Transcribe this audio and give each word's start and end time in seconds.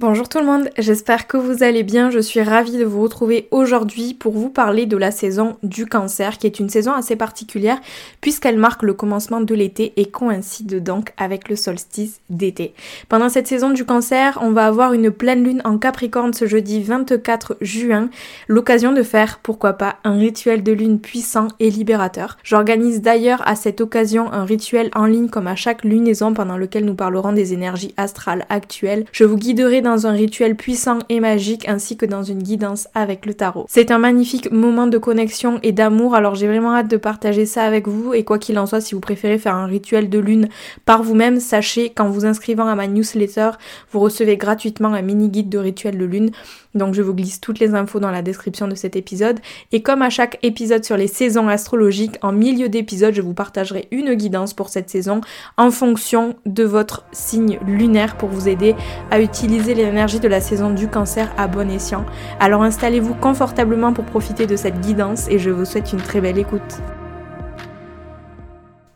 Bonjour 0.00 0.30
tout 0.30 0.38
le 0.38 0.46
monde, 0.46 0.70
j'espère 0.78 1.26
que 1.26 1.36
vous 1.36 1.62
allez 1.62 1.82
bien. 1.82 2.08
Je 2.08 2.20
suis 2.20 2.40
ravie 2.40 2.78
de 2.78 2.86
vous 2.86 3.02
retrouver 3.02 3.48
aujourd'hui 3.50 4.14
pour 4.14 4.32
vous 4.32 4.48
parler 4.48 4.86
de 4.86 4.96
la 4.96 5.10
saison 5.10 5.58
du 5.62 5.84
cancer, 5.84 6.38
qui 6.38 6.46
est 6.46 6.58
une 6.58 6.70
saison 6.70 6.94
assez 6.94 7.16
particulière 7.16 7.78
puisqu'elle 8.22 8.56
marque 8.56 8.82
le 8.82 8.94
commencement 8.94 9.42
de 9.42 9.54
l'été 9.54 9.92
et 9.98 10.06
coïncide 10.06 10.82
donc 10.82 11.12
avec 11.18 11.50
le 11.50 11.56
solstice 11.56 12.22
d'été. 12.30 12.72
Pendant 13.10 13.28
cette 13.28 13.46
saison 13.46 13.68
du 13.68 13.84
cancer, 13.84 14.38
on 14.40 14.52
va 14.52 14.64
avoir 14.64 14.94
une 14.94 15.10
pleine 15.10 15.44
lune 15.44 15.60
en 15.66 15.76
Capricorne 15.76 16.32
ce 16.32 16.46
jeudi 16.46 16.82
24 16.82 17.58
juin, 17.60 18.08
l'occasion 18.48 18.94
de 18.94 19.02
faire, 19.02 19.38
pourquoi 19.42 19.74
pas, 19.74 19.96
un 20.04 20.16
rituel 20.16 20.62
de 20.62 20.72
lune 20.72 20.98
puissant 20.98 21.48
et 21.58 21.68
libérateur. 21.68 22.38
J'organise 22.42 23.02
d'ailleurs 23.02 23.46
à 23.46 23.54
cette 23.54 23.82
occasion 23.82 24.32
un 24.32 24.46
rituel 24.46 24.90
en 24.94 25.04
ligne 25.04 25.28
comme 25.28 25.46
à 25.46 25.56
chaque 25.56 25.84
lunaison 25.84 26.32
pendant 26.32 26.56
lequel 26.56 26.86
nous 26.86 26.94
parlerons 26.94 27.34
des 27.34 27.52
énergies 27.52 27.92
astrales 27.98 28.46
actuelles. 28.48 29.04
Je 29.12 29.24
vous 29.24 29.36
guiderai 29.36 29.82
dans 29.82 29.89
dans 29.90 30.06
un 30.06 30.12
rituel 30.12 30.56
puissant 30.56 31.00
et 31.08 31.20
magique 31.20 31.68
ainsi 31.68 31.96
que 31.96 32.06
dans 32.06 32.22
une 32.22 32.42
guidance 32.42 32.88
avec 32.94 33.26
le 33.26 33.34
tarot. 33.34 33.66
C'est 33.68 33.90
un 33.90 33.98
magnifique 33.98 34.50
moment 34.52 34.86
de 34.86 34.98
connexion 34.98 35.58
et 35.62 35.72
d'amour, 35.72 36.14
alors 36.14 36.36
j'ai 36.36 36.46
vraiment 36.46 36.74
hâte 36.74 36.88
de 36.88 36.96
partager 36.96 37.44
ça 37.44 37.64
avec 37.64 37.88
vous 37.88 38.14
et 38.14 38.24
quoi 38.24 38.38
qu'il 38.38 38.58
en 38.58 38.66
soit, 38.66 38.80
si 38.80 38.94
vous 38.94 39.00
préférez 39.00 39.38
faire 39.38 39.56
un 39.56 39.66
rituel 39.66 40.08
de 40.08 40.18
lune 40.18 40.48
par 40.84 41.02
vous-même, 41.02 41.40
sachez 41.40 41.90
qu'en 41.90 42.08
vous 42.08 42.24
inscrivant 42.24 42.66
à 42.66 42.74
ma 42.74 42.86
newsletter, 42.86 43.50
vous 43.90 44.00
recevez 44.00 44.36
gratuitement 44.36 44.94
un 44.94 45.02
mini 45.02 45.28
guide 45.28 45.48
de 45.48 45.58
rituel 45.58 45.98
de 45.98 46.04
lune. 46.04 46.30
Donc 46.74 46.94
je 46.94 47.02
vous 47.02 47.14
glisse 47.14 47.40
toutes 47.40 47.58
les 47.58 47.74
infos 47.74 48.00
dans 48.00 48.10
la 48.10 48.22
description 48.22 48.68
de 48.68 48.74
cet 48.74 48.96
épisode. 48.96 49.40
Et 49.72 49.82
comme 49.82 50.02
à 50.02 50.10
chaque 50.10 50.38
épisode 50.42 50.84
sur 50.84 50.96
les 50.96 51.06
saisons 51.06 51.48
astrologiques, 51.48 52.16
en 52.22 52.32
milieu 52.32 52.68
d'épisode, 52.68 53.14
je 53.14 53.22
vous 53.22 53.34
partagerai 53.34 53.88
une 53.90 54.14
guidance 54.14 54.54
pour 54.54 54.68
cette 54.68 54.90
saison 54.90 55.20
en 55.56 55.70
fonction 55.70 56.36
de 56.46 56.64
votre 56.64 57.04
signe 57.12 57.58
lunaire 57.66 58.16
pour 58.16 58.28
vous 58.28 58.48
aider 58.48 58.74
à 59.10 59.20
utiliser 59.20 59.74
l'énergie 59.74 60.20
de 60.20 60.28
la 60.28 60.40
saison 60.40 60.70
du 60.70 60.88
cancer 60.88 61.32
à 61.36 61.48
bon 61.48 61.70
escient. 61.70 62.04
Alors 62.38 62.62
installez-vous 62.62 63.14
confortablement 63.14 63.92
pour 63.92 64.04
profiter 64.04 64.46
de 64.46 64.56
cette 64.56 64.80
guidance 64.80 65.28
et 65.28 65.38
je 65.38 65.50
vous 65.50 65.64
souhaite 65.64 65.92
une 65.92 66.00
très 66.00 66.20
belle 66.20 66.38
écoute. 66.38 66.80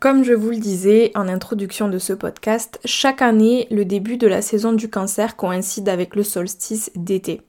Comme 0.04 0.22
je 0.22 0.34
vous 0.34 0.50
le 0.50 0.58
disais 0.58 1.12
en 1.14 1.28
introduction 1.28 1.88
de 1.88 1.96
ce 1.96 2.12
podcast, 2.12 2.78
chaque 2.84 3.22
année, 3.22 3.66
le 3.70 3.86
début 3.86 4.18
de 4.18 4.26
la 4.26 4.42
saison 4.42 4.74
du 4.74 4.90
cancer 4.90 5.34
coïncide 5.34 5.88
avec 5.88 6.14
le 6.14 6.22
solstice 6.22 6.90
d'été. 6.94 7.40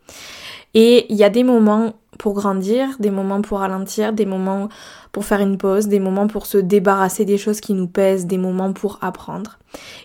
Et 0.73 1.05
il 1.09 1.17
y 1.17 1.25
a 1.25 1.29
des 1.29 1.43
moments 1.43 1.95
pour 2.17 2.33
grandir, 2.33 2.89
des 2.99 3.11
moments 3.11 3.41
pour 3.41 3.59
ralentir, 3.59 4.13
des 4.13 4.25
moments 4.25 4.69
pour 5.11 5.25
faire 5.25 5.39
une 5.39 5.57
pause, 5.57 5.87
des 5.87 5.99
moments 5.99 6.27
pour 6.27 6.45
se 6.45 6.57
débarrasser 6.57 7.25
des 7.25 7.37
choses 7.37 7.61
qui 7.61 7.73
nous 7.73 7.87
pèsent, 7.87 8.25
des 8.25 8.37
moments 8.37 8.73
pour 8.73 8.97
apprendre. 9.01 9.57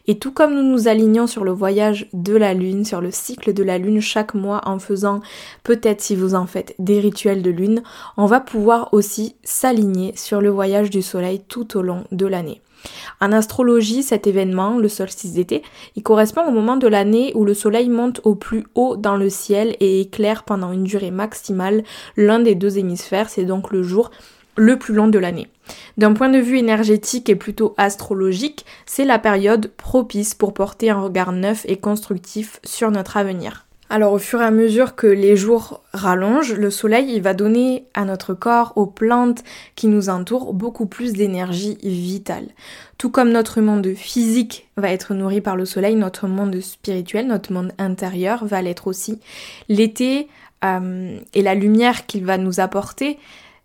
Et 0.06 0.18
tout 0.18 0.32
comme 0.32 0.54
nous 0.54 0.62
nous 0.62 0.88
alignons 0.88 1.26
sur 1.26 1.44
le 1.44 1.52
voyage 1.52 2.08
de 2.12 2.36
la 2.36 2.54
lune, 2.54 2.84
sur 2.84 3.00
le 3.00 3.10
cycle 3.10 3.52
de 3.52 3.62
la 3.62 3.78
lune 3.78 4.00
chaque 4.00 4.34
mois 4.34 4.60
en 4.64 4.78
faisant 4.78 5.20
peut-être 5.62 6.00
si 6.00 6.16
vous 6.16 6.34
en 6.34 6.46
faites 6.46 6.74
des 6.78 7.00
rituels 7.00 7.42
de 7.42 7.50
lune, 7.50 7.82
on 8.16 8.26
va 8.26 8.40
pouvoir 8.40 8.92
aussi 8.92 9.36
s'aligner 9.42 10.12
sur 10.16 10.40
le 10.40 10.50
voyage 10.50 10.90
du 10.90 11.02
soleil 11.02 11.42
tout 11.48 11.76
au 11.76 11.82
long 11.82 12.04
de 12.12 12.26
l'année. 12.26 12.60
En 13.20 13.32
astrologie, 13.32 14.02
cet 14.02 14.26
événement, 14.26 14.78
le 14.78 14.88
solstice 14.88 15.34
d'été, 15.34 15.62
il 15.96 16.02
correspond 16.02 16.46
au 16.46 16.50
moment 16.50 16.76
de 16.76 16.88
l'année 16.88 17.32
où 17.34 17.44
le 17.44 17.54
soleil 17.54 17.88
monte 17.88 18.20
au 18.24 18.34
plus 18.34 18.64
haut 18.74 18.96
dans 18.96 19.16
le 19.16 19.30
ciel 19.30 19.76
et 19.80 20.00
éclaire 20.00 20.44
pendant 20.44 20.72
une 20.72 20.84
durée 20.84 21.10
maximale 21.10 21.82
l'un 22.16 22.40
des 22.40 22.54
deux 22.54 22.78
hémisphères, 22.78 23.28
c'est 23.28 23.44
donc 23.44 23.70
le 23.70 23.82
jour 23.82 24.10
le 24.56 24.78
plus 24.78 24.94
long 24.94 25.08
de 25.08 25.18
l'année. 25.18 25.48
D'un 25.96 26.12
point 26.12 26.28
de 26.28 26.38
vue 26.38 26.58
énergétique 26.58 27.28
et 27.28 27.36
plutôt 27.36 27.74
astrologique, 27.76 28.64
c'est 28.86 29.04
la 29.04 29.18
période 29.18 29.70
propice 29.76 30.34
pour 30.34 30.52
porter 30.52 30.90
un 30.90 31.00
regard 31.00 31.32
neuf 31.32 31.64
et 31.68 31.76
constructif 31.76 32.60
sur 32.64 32.90
notre 32.90 33.16
avenir. 33.16 33.66
Alors 33.92 34.12
au 34.12 34.18
fur 34.18 34.40
et 34.40 34.44
à 34.44 34.52
mesure 34.52 34.94
que 34.94 35.08
les 35.08 35.36
jours 35.36 35.82
rallongent, 35.92 36.54
le 36.54 36.70
soleil 36.70 37.12
il 37.12 37.22
va 37.22 37.34
donner 37.34 37.86
à 37.92 38.04
notre 38.04 38.34
corps, 38.34 38.72
aux 38.76 38.86
plantes 38.86 39.42
qui 39.74 39.88
nous 39.88 40.08
entourent, 40.08 40.54
beaucoup 40.54 40.86
plus 40.86 41.12
d'énergie 41.12 41.76
vitale. 41.82 42.46
Tout 42.98 43.10
comme 43.10 43.32
notre 43.32 43.60
monde 43.60 43.92
physique 43.96 44.68
va 44.76 44.92
être 44.92 45.12
nourri 45.12 45.40
par 45.40 45.56
le 45.56 45.64
soleil, 45.64 45.96
notre 45.96 46.28
monde 46.28 46.60
spirituel, 46.60 47.26
notre 47.26 47.52
monde 47.52 47.72
intérieur 47.78 48.44
va 48.44 48.62
l'être 48.62 48.86
aussi. 48.86 49.18
L'été 49.68 50.28
euh, 50.64 51.18
et 51.34 51.42
la 51.42 51.56
lumière 51.56 52.06
qu'il 52.06 52.24
va 52.24 52.38
nous 52.38 52.60
apporter 52.60 53.18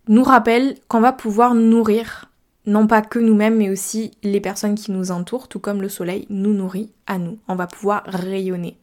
nous 0.08 0.24
rappelle 0.24 0.74
qu'on 0.88 1.00
va 1.00 1.12
pouvoir 1.12 1.54
nourrir 1.54 2.28
non 2.66 2.86
pas 2.86 3.00
que 3.00 3.18
nous-mêmes, 3.18 3.56
mais 3.56 3.70
aussi 3.70 4.10
les 4.22 4.40
personnes 4.40 4.74
qui 4.74 4.90
nous 4.90 5.12
entourent, 5.12 5.48
tout 5.48 5.60
comme 5.60 5.80
le 5.80 5.88
soleil 5.88 6.26
nous 6.30 6.52
nourrit 6.52 6.90
à 7.06 7.18
nous. 7.18 7.38
On 7.46 7.54
va 7.54 7.66
pouvoir 7.66 8.02
rayonner. 8.06 8.76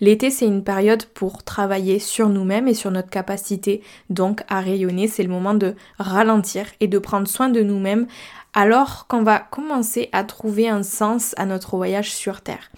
L'été, 0.00 0.30
c'est 0.30 0.46
une 0.46 0.64
période 0.64 1.04
pour 1.04 1.42
travailler 1.42 1.98
sur 1.98 2.30
nous-mêmes 2.30 2.68
et 2.68 2.74
sur 2.74 2.90
notre 2.90 3.10
capacité 3.10 3.82
donc 4.08 4.42
à 4.48 4.60
rayonner. 4.60 5.08
C'est 5.08 5.22
le 5.22 5.28
moment 5.28 5.54
de 5.54 5.74
ralentir 5.98 6.66
et 6.80 6.88
de 6.88 6.98
prendre 6.98 7.28
soin 7.28 7.50
de 7.50 7.60
nous-mêmes 7.60 8.06
alors 8.54 9.06
qu'on 9.06 9.22
va 9.22 9.38
commencer 9.38 10.08
à 10.12 10.24
trouver 10.24 10.68
un 10.68 10.82
sens 10.82 11.34
à 11.36 11.44
notre 11.44 11.76
voyage 11.76 12.12
sur 12.12 12.40
Terre. 12.40 12.70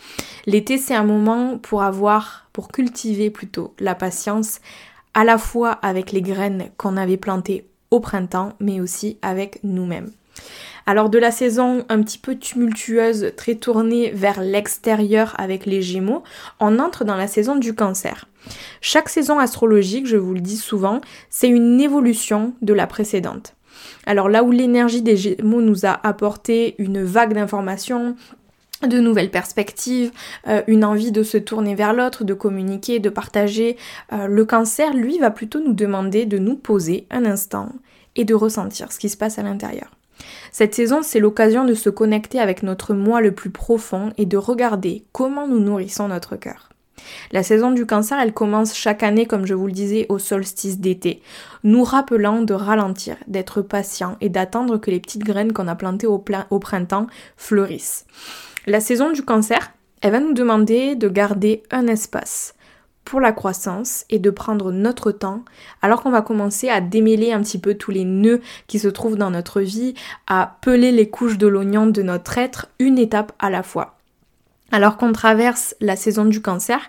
L'été, 0.47 0.79
c'est 0.79 0.97
un 0.97 1.05
moment 1.05 1.59
pour 1.59 1.83
avoir, 1.83 2.49
pour 2.53 2.69
cultiver 2.69 3.31
plutôt 3.31 3.75
la 3.79 3.95
patience 3.95 4.61
à 5.15 5.25
la 5.25 5.39
fois 5.39 5.71
avec 5.71 6.13
les 6.13 6.23
graines 6.23 6.71
qu'on 6.77 6.97
avait 6.97 7.17
plantées 7.17 7.67
au 7.91 8.01
printemps, 8.01 8.53
mais 8.61 8.81
aussi 8.81 9.19
avec 9.23 9.61
nous-mêmes. 9.65 10.11
Alors 10.87 11.11
de 11.11 11.19
la 11.19 11.31
saison 11.31 11.85
un 11.89 12.03
petit 12.03 12.19
peu 12.19 12.37
tumultueuse, 12.37 13.33
très 13.37 13.55
tournée 13.55 14.11
vers 14.11 14.41
l'extérieur 14.41 15.35
avec 15.39 15.67
les 15.67 15.83
Gémeaux, 15.83 16.23
on 16.59 16.79
entre 16.79 17.05
dans 17.05 17.17
la 17.17 17.27
saison 17.27 17.57
du 17.57 17.75
cancer. 17.75 18.29
Chaque 18.81 19.09
saison 19.09 19.39
astrologique, 19.39 20.07
je 20.07 20.17
vous 20.17 20.35
le 20.35 20.41
dis 20.41 20.57
souvent, 20.57 21.01
c'est 21.29 21.49
une 21.49 21.81
évolution 21.81 22.55
de 22.63 22.73
la 22.73 22.87
précédente. 22.87 23.55
Alors 24.07 24.29
là 24.29 24.43
où 24.43 24.51
l'énergie 24.51 25.03
des 25.03 25.17
Gémeaux 25.17 25.63
nous 25.63 25.87
a 25.87 26.01
apporté 26.07 26.75
une 26.79 27.03
vague 27.03 27.35
d'informations, 27.35 28.17
de 28.87 28.99
nouvelles 28.99 29.31
perspectives, 29.31 30.11
euh, 30.49 30.63
une 30.67 30.85
envie 30.85 31.13
de 31.13 31.23
se 31.23 31.37
tourner 31.37 31.75
vers 31.75 31.93
l'autre, 31.93 32.25
de 32.25 32.33
communiquer, 32.33 32.99
de 32.99 33.11
partager. 33.11 33.77
Euh, 34.13 34.27
le 34.27 34.45
cancer, 34.47 34.95
lui, 34.95 35.19
va 35.19 35.31
plutôt 35.31 35.61
nous 35.61 35.75
demander 35.75 36.25
de 36.25 36.39
nous 36.39 36.57
poser 36.57 37.07
un 37.11 37.27
instant 37.27 37.69
et 38.17 38.25
de 38.25 38.35
ressentir 38.35 38.91
ce 38.91 38.99
qui 38.99 39.11
se 39.11 39.19
passe 39.19 39.39
à 39.39 39.43
l'intérieur. 39.43 39.91
Cette 40.53 40.75
saison, 40.75 41.01
c'est 41.03 41.21
l'occasion 41.21 41.65
de 41.65 41.75
se 41.75 41.91
connecter 41.91 42.41
avec 42.41 42.63
notre 42.63 42.95
moi 42.95 43.21
le 43.21 43.33
plus 43.33 43.51
profond 43.51 44.13
et 44.17 44.27
de 44.27 44.37
regarder 44.37 45.05
comment 45.13 45.47
nous 45.47 45.61
nourrissons 45.61 46.09
notre 46.09 46.37
cœur. 46.37 46.71
La 47.33 47.43
saison 47.43 47.71
du 47.71 47.87
cancer, 47.87 48.19
elle 48.19 48.33
commence 48.33 48.75
chaque 48.75 49.03
année, 49.03 49.27
comme 49.27 49.47
je 49.47 49.55
vous 49.55 49.67
le 49.67 49.73
disais, 49.73 50.07
au 50.09 50.19
solstice 50.19 50.79
d'été, 50.79 51.23
nous 51.65 51.85
rappelant 51.85 52.43
de 52.43 52.55
ralentir, 52.55 53.17
d'être 53.27 53.63
patient 53.63 54.17
et 54.21 54.29
d'attendre 54.29 54.79
que 54.79 54.91
les 54.91 55.01
petites 55.01 55.25
graines 55.25 55.53
qu'on 55.53 55.69
a 55.69 55.75
plantées 55.75 56.07
au, 56.07 56.19
printemps 56.19 57.07
fleurissent. 57.37 58.07
La 58.67 58.81
saison 58.81 59.13
du 59.13 59.23
cancer, 59.23 59.73
elle 60.03 60.13
va 60.13 60.21
nous 60.21 60.33
demander 60.35 60.95
de 60.95 61.09
garder 61.09 61.63
un 61.71 61.87
espace, 61.87 62.55
pour 63.05 63.21
la 63.21 63.33
croissance 63.33 64.05
et 64.09 64.19
de 64.19 64.31
prendre 64.31 64.73
notre 64.73 65.11
temps 65.11 65.45
alors 65.83 66.03
qu'on 66.03 66.11
va 66.11 66.23
commencer 66.23 66.69
à 66.69 66.81
démêler 66.81 67.33
un 67.33 67.43
petit 67.43 67.59
peu 67.59 67.75
tous 67.75 67.91
les 67.91 68.05
nœuds 68.05 68.41
qui 68.67 68.79
se 68.79 68.89
trouvent 68.89 69.17
dans 69.17 69.31
notre 69.31 69.61
vie, 69.61 69.95
à 70.27 70.59
peler 70.61 70.93
les 70.93 71.11
couches 71.11 71.39
de 71.39 71.47
l'oignon 71.47 71.87
de 71.87 72.03
notre 72.03 72.39
être 72.39 72.69
une 72.79 72.99
étape 72.99 73.33
à 73.39 73.51
la 73.51 73.63
fois. 73.63 73.99
Alors 74.73 74.97
qu'on 74.97 75.13
traverse 75.13 75.75
la 75.81 75.97
saison 75.97 76.25
du 76.25 76.41
cancer, 76.41 76.81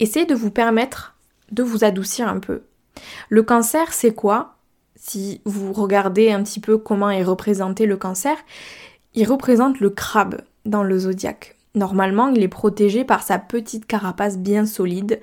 essayez 0.00 0.26
de 0.26 0.34
vous 0.34 0.50
permettre 0.50 1.14
de 1.50 1.62
vous 1.62 1.84
adoucir 1.84 2.28
un 2.28 2.38
peu. 2.38 2.62
Le 3.28 3.42
cancer, 3.42 3.92
c'est 3.92 4.14
quoi? 4.14 4.56
Si 4.96 5.40
vous 5.44 5.72
regardez 5.72 6.32
un 6.32 6.42
petit 6.42 6.60
peu 6.60 6.78
comment 6.78 7.10
est 7.10 7.22
représenté 7.22 7.86
le 7.86 7.96
cancer, 7.96 8.36
il 9.14 9.26
représente 9.26 9.80
le 9.80 9.90
crabe 9.90 10.42
dans 10.64 10.82
le 10.82 10.98
zodiaque. 10.98 11.55
Normalement, 11.76 12.28
il 12.28 12.42
est 12.42 12.48
protégé 12.48 13.04
par 13.04 13.22
sa 13.22 13.38
petite 13.38 13.86
carapace 13.86 14.38
bien 14.38 14.66
solide. 14.66 15.20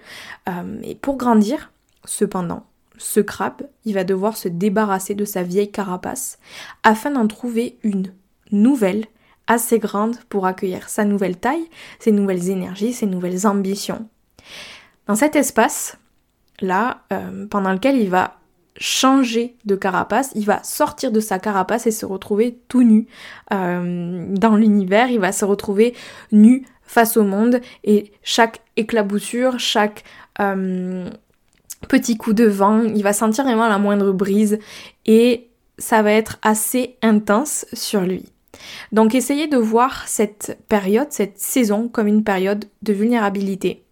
Euh, 0.48 0.80
et 0.84 0.96
pour 0.96 1.18
grandir, 1.18 1.72
cependant, 2.06 2.64
ce 2.98 3.20
crabe, 3.20 3.64
il 3.86 3.96
va 3.96 4.04
devoir 4.04 4.38
se 4.38 4.48
débarrasser 4.48 5.16
de 5.16 5.26
sa 5.26 5.42
vieille 5.44 5.72
carapace 5.72 6.38
afin 6.84 7.12
d'en 7.12 7.28
trouver 7.28 7.80
une 7.84 8.14
nouvelle 8.52 9.06
assez 9.48 9.80
grande 9.80 10.16
pour 10.30 10.46
accueillir 10.46 10.90
sa 10.90 11.06
nouvelle 11.06 11.38
taille, 11.38 11.68
ses 12.00 12.12
nouvelles 12.12 12.50
énergies, 12.50 12.94
ses 12.94 13.08
nouvelles 13.08 13.48
ambitions. 13.48 14.08
Dans 15.08 15.16
cet 15.16 15.36
espace, 15.36 15.98
là, 16.62 17.02
euh, 17.12 17.48
pendant 17.48 17.74
lequel 17.74 17.98
il 17.98 18.10
va 18.10 18.38
changer 18.78 19.56
de 19.66 19.76
carapace, 19.76 20.32
il 20.36 20.46
va 20.46 20.64
sortir 20.64 21.12
de 21.12 21.20
sa 21.20 21.40
carapace 21.40 21.88
et 21.88 21.92
se 21.92 22.06
retrouver 22.06 22.60
tout 22.68 22.84
nu 22.84 23.08
euh, 23.54 24.26
dans 24.30 24.56
l'univers, 24.56 25.10
il 25.10 25.20
va 25.20 25.32
se 25.32 25.46
retrouver 25.46 25.94
nu 26.32 26.66
face 26.84 27.18
au 27.18 27.24
monde 27.24 27.62
et 27.84 28.12
chaque 28.24 28.62
éclaboussure, 28.76 29.60
chaque 29.60 30.04
euh, 30.40 31.10
petit 31.88 32.18
coup 32.18 32.34
de 32.34 32.46
vent, 32.46 32.82
il 32.82 33.04
va 33.04 33.14
sentir 33.14 33.44
vraiment 33.44 33.68
la 33.68 33.78
moindre 33.78 34.12
brise 34.12 34.60
et 35.06 35.50
ça 35.78 36.02
va 36.02 36.12
être 36.12 36.40
assez 36.42 36.98
intense 37.02 37.66
sur 37.74 38.02
lui. 38.02 38.26
Donc 38.92 39.16
essayez 39.16 39.48
de 39.48 39.58
voir 39.58 40.08
cette 40.08 40.60
période, 40.70 41.08
cette 41.10 41.40
saison 41.40 41.88
comme 41.88 42.08
une 42.08 42.24
période 42.24 42.66
de 42.82 42.94
vulnérabilité 42.94 43.84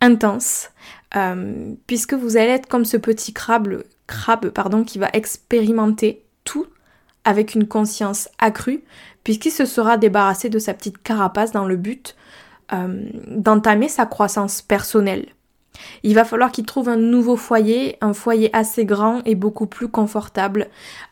intense, 0.00 0.70
euh, 1.16 1.74
puisque 1.86 2.14
vous 2.14 2.36
allez 2.36 2.50
être 2.50 2.68
comme 2.68 2.84
ce 2.84 2.96
petit 2.96 3.32
crabe, 3.32 3.82
crabe 4.06 4.50
pardon, 4.50 4.84
qui 4.84 4.98
va 4.98 5.08
expérimenter 5.12 6.24
tout 6.44 6.66
avec 7.24 7.54
une 7.54 7.66
conscience 7.66 8.28
accrue, 8.38 8.84
puisqu'il 9.22 9.50
se 9.50 9.64
sera 9.64 9.96
débarrassé 9.96 10.50
de 10.50 10.58
sa 10.58 10.74
petite 10.74 11.02
carapace 11.02 11.52
dans 11.52 11.64
le 11.64 11.76
but 11.76 12.16
euh, 12.72 13.08
d'entamer 13.28 13.88
sa 13.88 14.06
croissance 14.06 14.62
personnelle. 14.62 15.26
Il 16.02 16.14
va 16.14 16.24
falloir 16.24 16.52
qu'il 16.52 16.66
trouve 16.66 16.88
un 16.88 16.96
nouveau 16.96 17.36
foyer, 17.36 17.96
un 18.00 18.12
foyer 18.12 18.54
assez 18.54 18.84
grand 18.84 19.22
et 19.24 19.34
beaucoup 19.34 19.66
plus 19.66 19.88
confortable, 19.88 20.68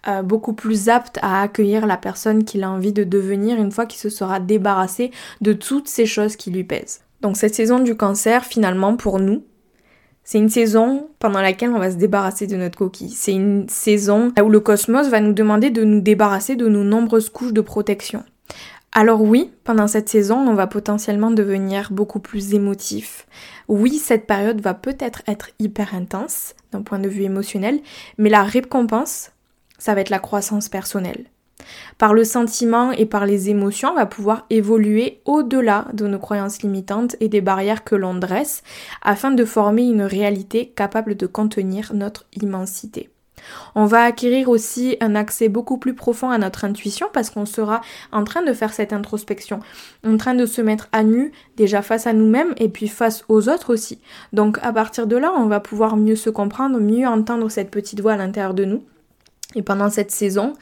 euh, 0.06 0.22
beaucoup 0.22 0.52
plus 0.52 0.88
apte 0.88 1.18
à 1.22 1.42
accueillir 1.42 1.86
la 1.86 1.96
personne 1.96 2.44
qu'il 2.44 2.62
a 2.62 2.70
envie 2.70 2.92
de 2.92 3.04
devenir 3.04 3.58
une 3.58 3.72
fois 3.72 3.86
qu'il 3.86 4.00
se 4.00 4.08
sera 4.08 4.38
débarrassé 4.38 5.10
de 5.40 5.52
toutes 5.52 5.88
ces 5.88 6.06
choses 6.06 6.36
qui 6.36 6.50
lui 6.50 6.64
pèsent. 6.64 7.00
Donc 7.22 7.36
cette 7.36 7.54
saison 7.54 7.80
du 7.80 7.96
cancer, 7.96 8.44
finalement, 8.44 8.96
pour 8.96 9.18
nous, 9.18 9.44
c'est 10.32 10.38
une 10.38 10.48
saison 10.48 11.10
pendant 11.18 11.42
laquelle 11.42 11.72
on 11.72 11.78
va 11.78 11.90
se 11.90 11.96
débarrasser 11.96 12.46
de 12.46 12.56
notre 12.56 12.78
coquille. 12.78 13.10
C'est 13.10 13.34
une 13.34 13.68
saison 13.68 14.32
où 14.42 14.48
le 14.48 14.60
cosmos 14.60 15.10
va 15.10 15.20
nous 15.20 15.34
demander 15.34 15.68
de 15.68 15.84
nous 15.84 16.00
débarrasser 16.00 16.56
de 16.56 16.68
nos 16.68 16.84
nombreuses 16.84 17.28
couches 17.28 17.52
de 17.52 17.60
protection. 17.60 18.24
Alors 18.92 19.20
oui, 19.20 19.52
pendant 19.62 19.88
cette 19.88 20.08
saison, 20.08 20.38
on 20.38 20.54
va 20.54 20.66
potentiellement 20.66 21.32
devenir 21.32 21.92
beaucoup 21.92 22.18
plus 22.18 22.54
émotif. 22.54 23.26
Oui, 23.68 23.98
cette 23.98 24.26
période 24.26 24.62
va 24.62 24.72
peut-être 24.72 25.20
être 25.26 25.50
hyper 25.58 25.94
intense 25.94 26.54
d'un 26.72 26.80
point 26.80 26.98
de 26.98 27.10
vue 27.10 27.24
émotionnel, 27.24 27.80
mais 28.16 28.30
la 28.30 28.42
récompense, 28.42 29.32
ça 29.76 29.94
va 29.94 30.00
être 30.00 30.08
la 30.08 30.18
croissance 30.18 30.70
personnelle. 30.70 31.26
Par 31.98 32.14
le 32.14 32.24
sentiment 32.24 32.92
et 32.92 33.06
par 33.06 33.26
les 33.26 33.50
émotions, 33.50 33.90
on 33.90 33.96
va 33.96 34.06
pouvoir 34.06 34.46
évoluer 34.50 35.20
au-delà 35.24 35.86
de 35.92 36.06
nos 36.06 36.18
croyances 36.18 36.62
limitantes 36.62 37.16
et 37.20 37.28
des 37.28 37.40
barrières 37.40 37.84
que 37.84 37.94
l'on 37.94 38.14
dresse 38.14 38.62
afin 39.02 39.30
de 39.30 39.44
former 39.44 39.82
une 39.82 40.02
réalité 40.02 40.72
capable 40.74 41.16
de 41.16 41.26
contenir 41.26 41.92
notre 41.94 42.26
immensité. 42.40 43.10
On 43.74 43.86
va 43.86 44.04
acquérir 44.04 44.48
aussi 44.48 44.96
un 45.00 45.14
accès 45.14 45.48
beaucoup 45.48 45.78
plus 45.78 45.94
profond 45.94 46.30
à 46.30 46.38
notre 46.38 46.64
intuition 46.64 47.08
parce 47.12 47.30
qu'on 47.30 47.46
sera 47.46 47.80
en 48.12 48.24
train 48.24 48.42
de 48.42 48.52
faire 48.52 48.72
cette 48.72 48.92
introspection, 48.92 49.60
en 50.06 50.16
train 50.16 50.34
de 50.34 50.46
se 50.46 50.60
mettre 50.60 50.88
à 50.92 51.02
nu 51.02 51.32
déjà 51.56 51.82
face 51.82 52.06
à 52.06 52.12
nous-mêmes 52.12 52.54
et 52.56 52.68
puis 52.68 52.88
face 52.88 53.24
aux 53.28 53.48
autres 53.48 53.72
aussi. 53.72 53.98
Donc 54.32 54.58
à 54.62 54.72
partir 54.72 55.06
de 55.06 55.16
là, 55.16 55.32
on 55.36 55.46
va 55.46 55.60
pouvoir 55.60 55.96
mieux 55.96 56.16
se 56.16 56.30
comprendre, 56.30 56.78
mieux 56.78 57.06
entendre 57.06 57.48
cette 57.50 57.70
petite 57.70 58.00
voix 58.00 58.12
à 58.12 58.16
l'intérieur 58.16 58.54
de 58.54 58.64
nous. 58.64 58.84
Et 59.54 59.62
pendant 59.62 59.90
cette 59.90 60.10
saison, 60.10 60.54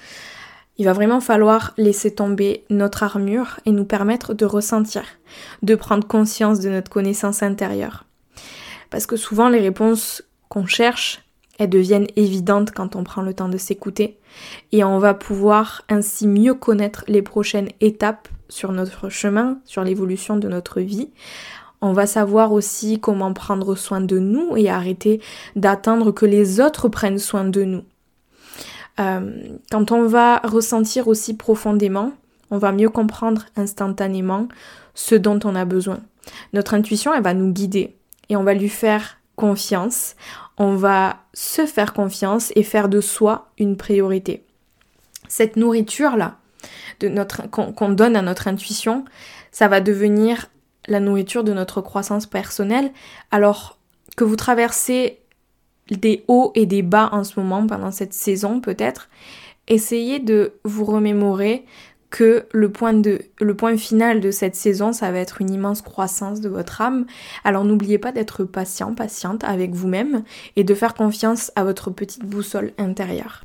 il 0.81 0.87
va 0.87 0.95
vraiment 0.95 1.21
falloir 1.21 1.75
laisser 1.77 2.15
tomber 2.15 2.65
notre 2.71 3.03
armure 3.03 3.61
et 3.67 3.71
nous 3.71 3.85
permettre 3.85 4.33
de 4.33 4.47
ressentir, 4.47 5.03
de 5.63 5.75
prendre 5.75 6.07
conscience 6.07 6.59
de 6.61 6.71
notre 6.71 6.91
connaissance 6.91 7.43
intérieure. 7.43 8.07
Parce 8.89 9.05
que 9.05 9.17
souvent 9.17 9.51
les 9.51 9.61
réponses 9.61 10.23
qu'on 10.49 10.65
cherche, 10.65 11.23
elles 11.59 11.69
deviennent 11.69 12.07
évidentes 12.17 12.71
quand 12.71 12.97
on 12.97 13.05
prend 13.05 13.21
le 13.21 13.35
temps 13.35 13.51
de 13.51 13.59
s'écouter 13.59 14.17
et 14.73 14.83
on 14.83 14.99
va 14.99 15.13
pouvoir 15.13 15.83
ainsi 15.91 16.27
mieux 16.27 16.55
connaître 16.55 17.05
les 17.09 17.21
prochaines 17.21 17.69
étapes 17.83 18.29
sur 18.49 18.73
notre 18.73 19.11
chemin, 19.11 19.59
sur 19.67 19.85
l'évolution 19.85 20.39
de 20.39 20.49
notre 20.49 20.81
vie. 20.81 21.11
On 21.83 21.93
va 21.93 22.07
savoir 22.07 22.55
aussi 22.55 23.01
comment 23.01 23.35
prendre 23.35 23.75
soin 23.75 24.01
de 24.01 24.19
nous 24.19 24.57
et 24.57 24.71
arrêter 24.71 25.21
d'attendre 25.57 26.11
que 26.11 26.25
les 26.25 26.59
autres 26.59 26.89
prennent 26.89 27.19
soin 27.19 27.45
de 27.45 27.65
nous. 27.65 27.83
Euh, 28.99 29.57
quand 29.71 29.93
on 29.93 30.07
va 30.07 30.39
ressentir 30.39 31.09
aussi 31.09 31.37
profondément, 31.37 32.13
on 32.51 32.59
va 32.59 32.73
mieux 32.73 32.89
comprendre 32.89 33.47
instantanément 33.57 34.49
ce 34.95 35.15
dont 35.15 35.39
on 35.45 35.55
a 35.55 35.65
besoin. 35.65 36.01
Notre 36.53 36.75
intuition, 36.75 37.15
elle 37.15 37.23
va 37.23 37.35
nous 37.35 37.53
guider 37.53 37.97
et 38.29 38.37
on 38.37 38.43
va 38.43 38.55
lui 38.55 38.69
faire 38.69 39.19
confiance. 39.37 40.17
On 40.59 40.75
va 40.75 41.17
se 41.33 41.65
faire 41.65 41.95
confiance 41.95 42.53
et 42.57 42.63
faire 42.63 42.89
de 42.89 43.01
soi 43.01 43.49
une 43.59 43.77
priorité. 43.77 44.45
Cette 45.29 45.57
nourriture-là, 45.57 46.37
qu'on 47.51 47.89
donne 47.91 48.17
à 48.17 48.23
notre 48.23 48.49
intuition, 48.49 49.05
ça 49.53 49.69
va 49.69 49.81
devenir 49.81 50.47
la 50.87 51.01
nourriture 51.01 51.45
de 51.45 51.53
notre 51.53 51.81
croissance 51.81 52.27
personnelle. 52.27 52.93
Alors 53.31 53.79
que 54.17 54.25
vous 54.25 54.37
traversez 54.37 55.20
des 55.91 56.25
hauts 56.29 56.53
et 56.55 56.67
des 56.67 56.83
bas 56.83 57.09
en 57.13 57.25
ce 57.25 57.39
moment, 57.39 57.67
pendant 57.67 57.91
cette 57.91 58.15
saison 58.15 58.61
peut-être, 58.61 59.09
essayez 59.69 60.19
de 60.19 60.53
vous 60.65 60.85
remémorer 60.85 61.65
que 62.11 62.47
le 62.53 62.73
point, 62.73 63.77
final 63.77 64.21
de 64.21 64.31
cette 64.31 64.57
saison, 64.57 64.93
ça 64.93 65.13
va 65.13 65.19
être 65.19 65.41
une 65.41 65.51
immense 65.51 65.81
croissance 65.81 66.41
de 66.41 66.49
votre 66.49 66.81
âme. 66.81 67.07
Alors 67.45 67.65
n'oubliez 67.65 67.99
pas 67.99 68.11
d'être 68.11 68.45
patient, 68.45 68.95
patiente 68.95 69.45
avec 69.45 69.73
vous-même 69.75 70.25
et 70.57 70.65
de 70.65 70.75
faire 70.75 70.95
confiance 70.95 71.53
à 71.55 71.65
votre 71.65 71.91
petite 71.91 72.25
boussole 72.25 72.73
intérieure. 72.79 73.45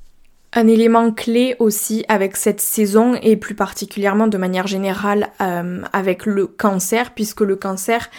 Un 0.57 0.68
élément 0.68 1.12
clé 1.12 1.57
aussi 1.60 2.06
avec 2.07 2.38
cette 2.38 2.62
saison 2.62 3.13
et 3.22 3.36
plus 3.36 3.56
particulièrement 3.56 4.28
de 4.28 4.38
manière 4.38 4.68
générale 4.68 5.31
euh, 5.42 5.81
avec 5.92 6.25
le 6.25 6.48
cancer 6.48 7.13
puisque 7.13 7.42
le 7.42 7.57
cancer 7.57 8.10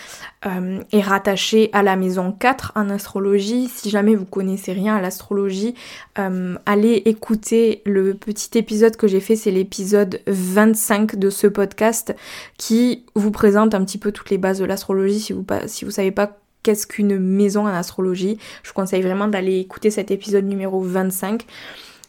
euh, 0.45 0.81
est 0.93 1.01
rattaché 1.01 1.71
à 1.73 1.83
la 1.83 1.97
maison 1.97 2.33
4 2.33 2.73
en 2.75 2.91
astrologie. 2.91 3.69
Si 3.75 3.89
jamais 3.89 4.15
vous 4.15 4.27
connaissez 4.27 4.75
rien 4.75 4.97
à 4.97 5.01
l'astrologie, 5.01 5.75
euh, 6.19 6.57
allez 6.67 7.01
écouter 7.07 7.81
le 7.87 8.13
petit 8.13 8.59
épisode 8.59 8.97
que 8.97 9.09
j'ai 9.09 9.21
fait, 9.21 9.37
c'est 9.37 9.51
l'épisode 9.51 10.21
25 10.27 11.17
de 11.17 11.31
ce 11.31 11.47
podcast 11.47 12.15
qui 12.59 13.07
vous 13.15 13.31
présente 13.31 13.75
un 13.75 13.83
petit 13.83 13.99
peu 13.99 14.13
toutes 14.13 14.29
les 14.29 14.37
bases 14.37 14.59
de 14.59 14.67
l'astrologie 14.67 15.21
si 15.21 15.33
vous, 15.33 15.47
si 15.69 15.87
vous 15.87 15.91
savez 15.91 16.11
pas 16.11 16.37
qu'est-ce 16.63 16.87
qu'une 16.87 17.19
maison 17.19 17.63
en 17.63 17.69
astrologie. 17.69 18.37
Je 18.63 18.69
vous 18.69 18.75
conseille 18.75 19.01
vraiment 19.01 19.29
d'aller 19.29 19.59
écouter 19.59 19.91
cet 19.91 20.11
épisode 20.11 20.45
numéro 20.45 20.83
25. 20.83 21.47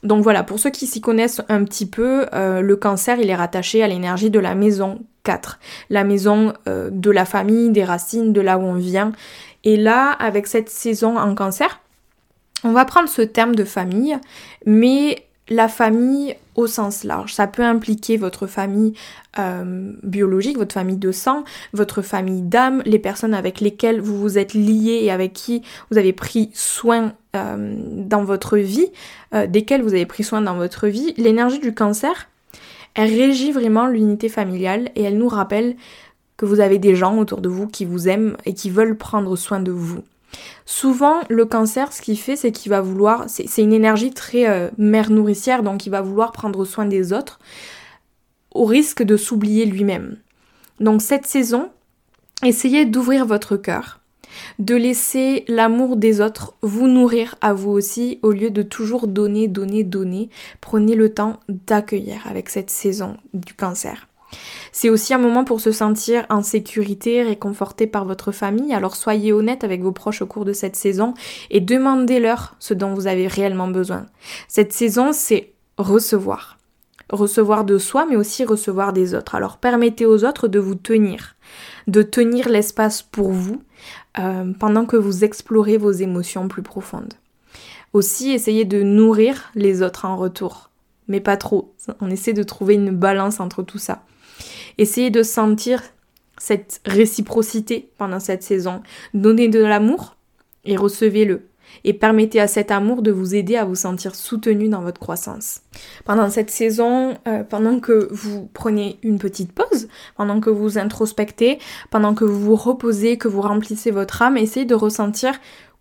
Donc 0.04 0.24
voilà, 0.24 0.44
pour 0.44 0.60
ceux 0.60 0.70
qui 0.70 0.88
s'y 0.88 1.02
connaissent 1.02 1.42
un 1.50 1.64
petit 1.64 1.86
peu, 1.86 2.28
euh, 2.34 2.62
le 2.62 2.76
cancer, 2.76 3.20
il 3.20 3.30
est 3.30 3.36
rattaché 3.36 3.84
à 3.84 3.88
l'énergie 3.88 4.30
de 4.30 4.40
la 4.40 4.56
maison 4.56 5.00
4, 5.24 5.60
la 5.90 6.04
maison 6.04 6.54
euh, 6.68 6.90
de 6.92 7.12
la 7.12 7.26
famille, 7.26 7.72
des 7.72 7.84
racines, 7.84 8.32
de 8.34 8.42
là 8.42 8.58
où 8.58 8.62
on 8.62 8.76
vient. 8.76 9.12
Et 9.64 9.76
là, 9.76 10.12
avec 10.12 10.48
cette 10.48 10.70
saison 10.70 11.18
en 11.18 11.36
cancer, 11.36 11.82
on 12.64 12.72
va 12.72 12.86
prendre 12.86 13.10
ce 13.10 13.22
terme 13.22 13.56
de 13.56 13.64
famille, 13.64 14.18
mais 14.66 15.27
la 15.50 15.68
famille 15.68 16.36
au 16.56 16.68
sens 16.68 17.04
large. 17.04 17.34
Ça 17.34 17.48
peut 17.48 17.64
impliquer 17.64 18.18
votre 18.18 18.48
famille 18.48 18.94
euh, 19.40 19.94
biologique, 20.04 20.58
votre 20.58 20.74
famille 20.74 20.98
de 20.98 21.12
sang, 21.12 21.44
votre 21.74 22.02
famille 22.02 22.42
d'âme, 22.42 22.82
les 22.86 23.00
personnes 23.00 23.34
avec 23.34 23.62
lesquelles 23.62 24.02
vous 24.02 24.20
vous 24.20 24.38
êtes 24.38 24.54
liés 24.54 25.00
et 25.04 25.12
avec 25.12 25.34
qui 25.34 25.62
vous 25.92 25.98
avez 25.98 26.14
pris 26.14 26.50
soin 26.54 27.14
euh, 27.36 27.76
dans 27.78 28.24
votre 28.24 28.58
vie, 28.58 28.88
euh, 29.34 29.48
desquelles 29.48 29.84
vous 29.84 29.94
avez 29.94 30.06
pris 30.06 30.24
soin 30.24 30.42
dans 30.42 30.56
votre 30.56 30.88
vie. 30.88 31.14
L'énergie 31.18 31.60
du 31.60 31.74
cancer, 31.74 32.28
elle 32.96 33.10
régit 33.10 33.52
vraiment 33.52 33.86
l'unité 33.88 34.28
familiale 34.28 34.90
et 34.96 35.04
elle 35.04 35.18
nous 35.18 35.30
rappelle 35.30 35.76
que 36.36 36.46
vous 36.46 36.60
avez 36.60 36.80
des 36.80 36.96
gens 36.96 37.18
autour 37.18 37.42
de 37.42 37.50
vous 37.50 37.68
qui 37.68 37.86
vous 37.86 38.08
aiment 38.08 38.36
et 38.46 38.54
qui 38.54 38.70
veulent 38.70 38.98
prendre 38.98 39.36
soin 39.36 39.60
de 39.60 39.72
vous. 39.72 40.04
Souvent, 40.66 41.22
le 41.30 41.46
cancer, 41.46 41.94
ce 41.94 42.02
qu'il 42.02 42.20
fait, 42.20 42.36
c'est 42.36 42.52
qu'il 42.52 42.70
va 42.70 42.82
vouloir, 42.82 43.26
c'est 43.28 43.62
une 43.62 43.74
énergie 43.74 44.12
très 44.12 44.48
euh, 44.48 44.70
mère 44.78 45.10
nourricière, 45.10 45.64
donc 45.64 45.86
il 45.86 45.90
va 45.90 46.02
vouloir 46.02 46.32
prendre 46.32 46.66
soin 46.66 46.86
des 46.86 47.14
autres 47.14 47.40
au 48.54 48.66
risque 48.66 49.04
de 49.04 49.18
s'oublier 49.18 49.66
lui-même. 49.66 50.18
Donc 50.80 51.02
cette 51.02 51.26
saison, 51.26 51.70
essayez 52.44 52.86
d'ouvrir 52.86 53.26
votre 53.26 53.58
cœur, 53.58 54.00
de 54.60 54.76
laisser 54.76 55.46
l'amour 55.48 55.96
des 55.96 56.22
autres 56.22 56.56
vous 56.62 56.88
nourrir 56.88 57.36
à 57.42 57.54
vous 57.54 57.72
aussi 57.72 58.20
au 58.22 58.32
lieu 58.32 58.50
de 58.50 58.62
toujours 58.62 59.08
donner, 59.08 59.48
donner, 59.48 59.84
donner. 59.84 60.30
Prenez 60.62 60.96
le 60.96 61.14
temps 61.14 61.40
d'accueillir 61.50 62.28
avec 62.28 62.50
cette 62.50 62.70
saison 62.70 63.18
du 63.34 63.54
cancer. 63.54 64.08
C'est 64.80 64.92
aussi 64.92 65.12
un 65.12 65.18
moment 65.18 65.44
pour 65.44 65.60
se 65.60 65.72
sentir 65.72 66.28
en 66.30 66.44
sécurité, 66.44 67.24
réconforté 67.24 67.88
par 67.88 68.06
votre 68.06 68.32
famille, 68.32 68.76
alors 68.76 68.96
soyez 68.96 69.34
honnête 69.34 69.64
avec 69.64 69.82
vos 69.82 69.92
proches 69.92 70.22
au 70.22 70.28
cours 70.28 70.46
de 70.46 70.54
cette 70.54 70.76
saison 70.76 71.16
et 71.50 71.62
demandez-leur 71.62 72.56
ce 72.60 72.76
dont 72.76 72.94
vous 72.94 73.08
avez 73.08 73.26
réellement 73.26 73.70
besoin. 73.70 74.06
Cette 74.48 74.74
saison, 74.74 75.14
c'est 75.14 75.54
recevoir. 75.80 76.60
Recevoir 77.10 77.66
de 77.66 77.80
soi, 77.80 78.06
mais 78.08 78.18
aussi 78.18 78.46
recevoir 78.46 78.94
des 78.94 79.16
autres. 79.16 79.34
Alors 79.34 79.58
permettez 79.58 80.06
aux 80.06 80.24
autres 80.24 80.48
de 80.48 80.60
vous 80.60 80.76
tenir, 80.76 81.36
de 81.88 82.04
tenir 82.04 82.48
l'espace 82.48 83.02
pour 83.02 83.32
vous 83.32 83.64
euh, 84.20 84.54
pendant 84.60 84.86
que 84.86 84.96
vous 84.96 85.24
explorez 85.24 85.78
vos 85.78 85.92
émotions 85.92 86.48
plus 86.48 86.62
profondes. 86.62 87.16
Aussi, 87.94 88.30
essayez 88.30 88.64
de 88.64 88.84
nourrir 88.84 89.50
les 89.56 89.82
autres 89.82 90.06
en 90.06 90.18
retour, 90.18 90.70
mais 91.08 91.20
pas 91.20 91.36
trop. 91.36 91.74
On 92.00 92.12
essaie 92.12 92.34
de 92.34 92.44
trouver 92.44 92.76
une 92.76 92.92
balance 92.92 93.40
entre 93.40 93.64
tout 93.64 93.80
ça. 93.80 94.04
Essayez 94.78 95.10
de 95.10 95.24
sentir 95.24 95.82
cette 96.38 96.82
réciprocité 96.86 97.90
pendant 97.98 98.20
cette 98.20 98.44
saison. 98.44 98.82
Donnez 99.14 99.48
de 99.48 99.60
l'amour 99.60 100.16
et 100.66 100.78
recevez-le. 100.78 101.48
Et 101.84 101.94
permettez 101.94 102.40
à 102.40 102.48
cet 102.48 102.72
amour 102.72 103.02
de 103.02 103.12
vous 103.12 103.36
aider 103.36 103.58
à 103.58 103.66
vous 103.66 103.76
sentir 103.76 104.16
soutenu 104.16 104.70
dans 104.70 104.82
votre 104.82 105.02
croissance. 105.02 105.62
Pendant 106.06 106.30
cette 106.30 106.50
saison, 106.50 107.18
euh, 107.28 107.44
pendant 107.44 107.80
que 107.80 108.08
vous 108.12 108.50
prenez 108.54 109.00
une 109.04 109.20
petite 109.20 109.52
pause, 109.52 109.90
pendant 110.16 110.40
que 110.40 110.50
vous 110.50 110.78
introspectez, 110.78 111.60
pendant 111.90 112.16
que 112.16 112.24
vous 112.24 112.40
vous 112.40 112.56
reposez, 112.56 113.18
que 113.18 113.28
vous 113.28 113.42
remplissez 113.42 113.92
votre 113.92 114.22
âme, 114.22 114.38
essayez 114.38 114.66
de 114.66 114.76
ressentir 114.76 115.34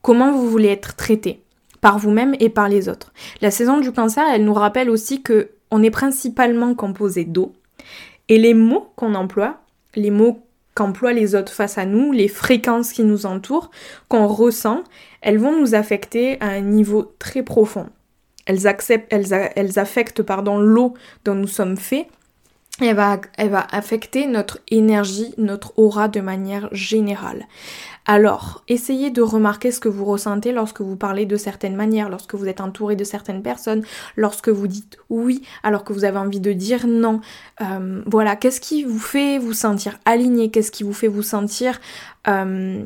comment 0.02 0.32
vous 0.32 0.50
voulez 0.50 0.68
être 0.68 0.96
traité 0.96 1.42
par 1.80 1.98
vous-même 1.98 2.34
et 2.40 2.48
par 2.48 2.68
les 2.68 2.88
autres. 2.88 3.12
La 3.40 3.52
saison 3.52 3.78
du 3.78 3.92
cancer, 3.92 4.24
elle 4.32 4.44
nous 4.44 4.54
rappelle 4.54 4.90
aussi 4.90 5.22
que 5.22 5.50
on 5.70 5.82
est 5.82 5.90
principalement 5.90 6.74
composé 6.74 7.24
d'eau 7.24 7.52
et 8.28 8.38
les 8.38 8.54
mots 8.54 8.92
qu'on 8.96 9.14
emploie, 9.14 9.60
les 9.94 10.10
mots 10.10 10.42
qu'emploient 10.74 11.12
les 11.12 11.34
autres 11.34 11.52
face 11.52 11.78
à 11.78 11.86
nous, 11.86 12.12
les 12.12 12.28
fréquences 12.28 12.92
qui 12.92 13.02
nous 13.02 13.26
entourent, 13.26 13.70
qu'on 14.08 14.26
ressent, 14.26 14.84
elles 15.22 15.38
vont 15.38 15.58
nous 15.58 15.74
affecter 15.74 16.40
à 16.40 16.48
un 16.48 16.60
niveau 16.60 17.14
très 17.18 17.42
profond. 17.42 17.88
Elles, 18.44 18.66
acceptent, 18.66 19.12
elles, 19.12 19.78
affectent 19.78 20.22
l'eau 20.58 20.94
dont 21.24 21.34
nous 21.34 21.48
sommes 21.48 21.76
faits 21.76 22.06
elle 22.80 22.94
va, 22.94 23.66
affecter 23.70 24.26
notre 24.26 24.58
énergie, 24.68 25.34
notre 25.38 25.78
aura 25.78 26.08
de 26.08 26.20
manière 26.20 26.68
générale. 26.72 27.46
Alors, 28.04 28.62
essayez 28.68 29.10
de 29.10 29.22
remarquer 29.22 29.72
ce 29.72 29.80
que 29.80 29.88
vous 29.88 30.04
ressentez 30.04 30.52
lorsque 30.52 30.80
vous 30.80 30.96
parlez 30.96 31.26
de 31.26 31.36
certaines 31.36 31.74
manières, 31.74 32.08
lorsque 32.08 32.34
vous 32.34 32.46
êtes 32.46 32.60
entouré 32.60 32.94
de 32.94 33.02
certaines 33.02 33.42
personnes, 33.42 33.82
lorsque 34.14 34.48
vous 34.48 34.68
dites 34.68 34.98
oui 35.10 35.42
alors 35.62 35.84
que 35.84 35.92
vous 35.92 36.04
avez 36.04 36.18
envie 36.18 36.40
de 36.40 36.52
dire 36.52 36.86
non. 36.86 37.20
Euh, 37.62 38.02
voilà, 38.06 38.36
qu'est-ce 38.36 38.60
qui 38.60 38.84
vous 38.84 39.00
fait 39.00 39.38
vous 39.38 39.54
sentir 39.54 39.98
aligné? 40.04 40.50
Qu'est-ce 40.50 40.70
qui 40.70 40.84
vous 40.84 40.92
fait 40.92 41.08
vous 41.08 41.22
sentir 41.22 41.80
euh, 42.28 42.84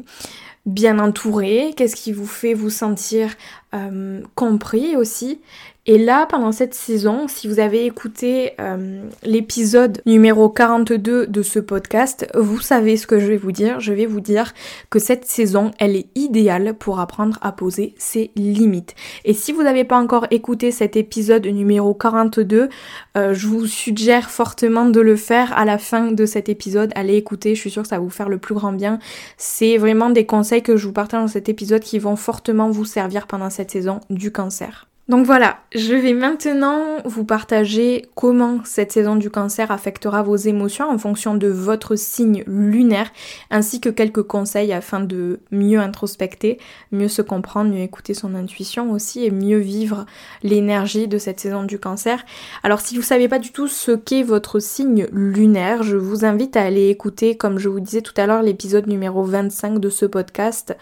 bien 0.66 0.98
entouré? 0.98 1.74
Qu'est-ce 1.76 1.96
qui 1.96 2.12
vous 2.12 2.26
fait 2.26 2.54
vous 2.54 2.70
sentir 2.70 3.34
euh, 3.74 4.22
compris 4.36 4.96
aussi? 4.96 5.40
Et 5.86 5.96
là, 5.96 6.26
pendant 6.26 6.52
cette 6.52 6.74
saison, 6.74 7.26
si 7.26 7.48
vous 7.48 7.58
avez 7.58 7.86
écouté 7.86 8.52
euh, 8.60 9.02
l'épisode 9.22 10.02
numéro 10.04 10.50
42 10.50 11.26
de 11.26 11.42
ce 11.42 11.58
podcast, 11.58 12.28
vous 12.34 12.60
savez 12.60 12.98
ce 12.98 13.06
que 13.06 13.18
je 13.18 13.26
vais 13.26 13.38
vous 13.38 13.50
dire. 13.50 13.80
Je 13.80 13.94
vais 13.94 14.04
vous 14.04 14.20
dire 14.20 14.52
que 14.90 14.98
cette 14.98 15.24
saison, 15.24 15.70
elle 15.78 15.96
est 15.96 16.08
idéale 16.16 16.74
pour 16.74 17.00
apprendre 17.00 17.38
à 17.40 17.52
poser 17.52 17.94
ses 17.96 18.30
limites. 18.36 18.94
Et 19.24 19.32
si 19.32 19.52
vous 19.52 19.62
n'avez 19.62 19.84
pas 19.84 19.96
encore 19.96 20.26
écouté 20.30 20.70
cet 20.70 20.96
épisode 20.96 21.46
numéro 21.46 21.94
42, 21.94 22.68
euh, 23.16 23.32
je 23.32 23.46
vous 23.46 23.66
suggère 23.66 24.30
fortement 24.30 24.84
de 24.84 25.00
le 25.00 25.16
faire 25.16 25.56
à 25.56 25.64
la 25.64 25.78
fin 25.78 26.12
de 26.12 26.26
cet 26.26 26.50
épisode. 26.50 26.92
Allez 26.94 27.14
écouter, 27.16 27.54
je 27.54 27.60
suis 27.60 27.70
sûre 27.70 27.82
que 27.82 27.88
ça 27.88 27.96
va 27.96 28.04
vous 28.04 28.10
faire 28.10 28.28
le 28.28 28.38
plus 28.38 28.54
grand 28.54 28.74
bien. 28.74 28.98
C'est 29.38 29.78
vraiment 29.78 30.10
des 30.10 30.26
conseils 30.26 30.62
que 30.62 30.76
je 30.76 30.86
vous 30.86 30.92
partage 30.92 31.22
dans 31.22 31.28
cet 31.28 31.48
épisode 31.48 31.80
qui 31.80 31.98
vont 31.98 32.16
fortement 32.16 32.68
vous 32.68 32.84
servir 32.84 33.26
pendant 33.26 33.48
cette 33.48 33.70
saison 33.70 34.00
du 34.10 34.30
cancer. 34.30 34.89
Donc 35.10 35.26
voilà, 35.26 35.58
je 35.74 35.92
vais 35.92 36.12
maintenant 36.12 36.98
vous 37.04 37.24
partager 37.24 38.06
comment 38.14 38.60
cette 38.62 38.92
saison 38.92 39.16
du 39.16 39.28
cancer 39.28 39.72
affectera 39.72 40.22
vos 40.22 40.36
émotions 40.36 40.88
en 40.88 40.98
fonction 40.98 41.34
de 41.34 41.48
votre 41.48 41.96
signe 41.96 42.44
lunaire, 42.46 43.10
ainsi 43.50 43.80
que 43.80 43.88
quelques 43.88 44.22
conseils 44.22 44.72
afin 44.72 45.00
de 45.00 45.40
mieux 45.50 45.80
introspecter, 45.80 46.58
mieux 46.92 47.08
se 47.08 47.22
comprendre, 47.22 47.72
mieux 47.72 47.82
écouter 47.82 48.14
son 48.14 48.36
intuition 48.36 48.92
aussi 48.92 49.24
et 49.24 49.32
mieux 49.32 49.58
vivre 49.58 50.06
l'énergie 50.44 51.08
de 51.08 51.18
cette 51.18 51.40
saison 51.40 51.64
du 51.64 51.80
cancer. 51.80 52.24
Alors 52.62 52.80
si 52.80 52.94
vous 52.94 53.02
savez 53.02 53.26
pas 53.26 53.40
du 53.40 53.50
tout 53.50 53.66
ce 53.66 53.90
qu'est 53.90 54.22
votre 54.22 54.60
signe 54.60 55.08
lunaire, 55.10 55.82
je 55.82 55.96
vous 55.96 56.24
invite 56.24 56.56
à 56.56 56.62
aller 56.62 56.88
écouter, 56.88 57.36
comme 57.36 57.58
je 57.58 57.68
vous 57.68 57.80
disais 57.80 58.02
tout 58.02 58.14
à 58.16 58.26
l'heure, 58.26 58.42
l'épisode 58.42 58.86
numéro 58.86 59.24
25 59.24 59.80
de 59.80 59.90
ce 59.90 60.06
podcast. 60.06 60.76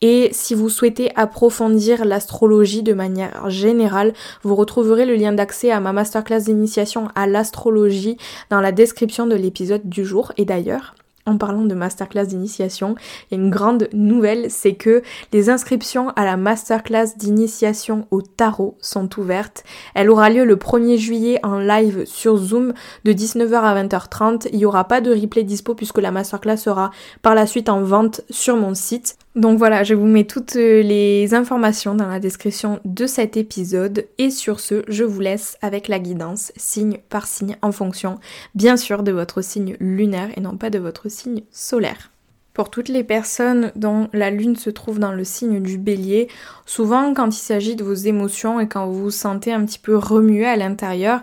Et 0.00 0.28
si 0.32 0.54
vous 0.54 0.68
souhaitez 0.68 1.10
approfondir 1.16 2.04
l'astrologie 2.04 2.84
de 2.84 2.94
manière 2.94 3.50
générale, 3.50 4.12
vous 4.42 4.54
retrouverez 4.54 5.06
le 5.06 5.16
lien 5.16 5.32
d'accès 5.32 5.72
à 5.72 5.80
ma 5.80 5.92
masterclass 5.92 6.42
d'initiation 6.42 7.08
à 7.16 7.26
l'astrologie 7.26 8.16
dans 8.48 8.60
la 8.60 8.70
description 8.70 9.26
de 9.26 9.34
l'épisode 9.34 9.88
du 9.88 10.04
jour. 10.04 10.32
Et 10.36 10.44
d'ailleurs, 10.44 10.94
en 11.28 11.36
parlant 11.36 11.64
de 11.64 11.74
masterclass 11.74 12.26
d'initiation, 12.26 12.94
il 13.30 13.36
y 13.36 13.40
a 13.40 13.42
une 13.42 13.50
grande 13.50 13.88
nouvelle, 13.92 14.50
c'est 14.50 14.74
que 14.74 15.02
les 15.32 15.50
inscriptions 15.50 16.08
à 16.10 16.24
la 16.24 16.36
masterclass 16.36 17.16
d'initiation 17.16 18.06
au 18.10 18.22
tarot 18.22 18.78
sont 18.80 19.10
ouvertes. 19.18 19.64
Elle 19.94 20.10
aura 20.10 20.30
lieu 20.30 20.44
le 20.44 20.56
1er 20.56 20.96
juillet 20.96 21.38
en 21.42 21.58
live 21.58 22.04
sur 22.06 22.36
Zoom 22.36 22.72
de 23.04 23.12
19h 23.12 23.56
à 23.56 23.84
20h30. 23.84 24.48
Il 24.52 24.58
n'y 24.58 24.64
aura 24.64 24.84
pas 24.84 25.00
de 25.00 25.12
replay 25.12 25.44
dispo 25.44 25.74
puisque 25.74 25.98
la 25.98 26.12
masterclass 26.12 26.56
sera 26.56 26.90
par 27.20 27.34
la 27.34 27.46
suite 27.46 27.68
en 27.68 27.82
vente 27.82 28.22
sur 28.30 28.56
mon 28.56 28.74
site. 28.74 29.18
Donc 29.34 29.58
voilà, 29.58 29.84
je 29.84 29.94
vous 29.94 30.06
mets 30.06 30.24
toutes 30.24 30.56
euh, 30.56 30.82
les 30.82 31.34
informations 31.34 31.94
dans 31.94 32.08
la 32.08 32.18
description 32.18 32.80
de 32.84 33.06
cet 33.06 33.36
épisode 33.36 34.06
et 34.16 34.30
sur 34.30 34.58
ce, 34.58 34.82
je 34.88 35.04
vous 35.04 35.20
laisse 35.20 35.58
avec 35.60 35.86
la 35.86 35.98
guidance 35.98 36.50
signe 36.56 36.98
par 37.08 37.26
signe 37.26 37.56
en 37.62 37.70
fonction 37.70 38.18
bien 38.54 38.76
sûr 38.76 39.02
de 39.02 39.12
votre 39.12 39.42
signe 39.42 39.76
lunaire 39.80 40.30
et 40.36 40.40
non 40.40 40.56
pas 40.56 40.70
de 40.70 40.78
votre 40.78 41.08
signe 41.08 41.42
solaire. 41.52 42.10
Pour 42.54 42.70
toutes 42.70 42.88
les 42.88 43.04
personnes 43.04 43.70
dont 43.76 44.08
la 44.12 44.30
lune 44.30 44.56
se 44.56 44.70
trouve 44.70 44.98
dans 44.98 45.12
le 45.12 45.22
signe 45.22 45.62
du 45.62 45.78
bélier, 45.78 46.26
souvent 46.66 47.14
quand 47.14 47.28
il 47.28 47.40
s'agit 47.40 47.76
de 47.76 47.84
vos 47.84 47.94
émotions 47.94 48.58
et 48.58 48.66
quand 48.66 48.88
vous 48.88 49.02
vous 49.04 49.10
sentez 49.12 49.52
un 49.52 49.64
petit 49.64 49.78
peu 49.78 49.94
remué 49.96 50.46
à 50.46 50.56
l'intérieur, 50.56 51.20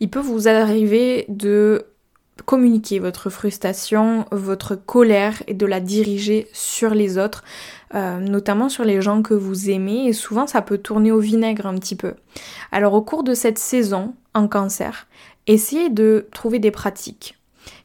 il 0.00 0.08
peut 0.08 0.20
vous 0.20 0.48
arriver 0.48 1.26
de 1.28 1.84
communiquer 2.44 2.98
votre 2.98 3.30
frustration, 3.30 4.24
votre 4.30 4.74
colère 4.74 5.42
et 5.46 5.54
de 5.54 5.66
la 5.66 5.80
diriger 5.80 6.48
sur 6.52 6.94
les 6.94 7.18
autres, 7.18 7.44
euh, 7.94 8.18
notamment 8.20 8.68
sur 8.68 8.84
les 8.84 9.00
gens 9.00 9.22
que 9.22 9.34
vous 9.34 9.70
aimez 9.70 10.06
et 10.06 10.12
souvent 10.12 10.46
ça 10.46 10.62
peut 10.62 10.78
tourner 10.78 11.12
au 11.12 11.18
vinaigre 11.18 11.66
un 11.66 11.74
petit 11.74 11.96
peu. 11.96 12.14
Alors 12.72 12.94
au 12.94 13.02
cours 13.02 13.22
de 13.22 13.34
cette 13.34 13.58
saison 13.58 14.14
en 14.34 14.48
cancer, 14.48 15.06
essayez 15.46 15.90
de 15.90 16.28
trouver 16.32 16.58
des 16.58 16.70
pratiques 16.70 17.38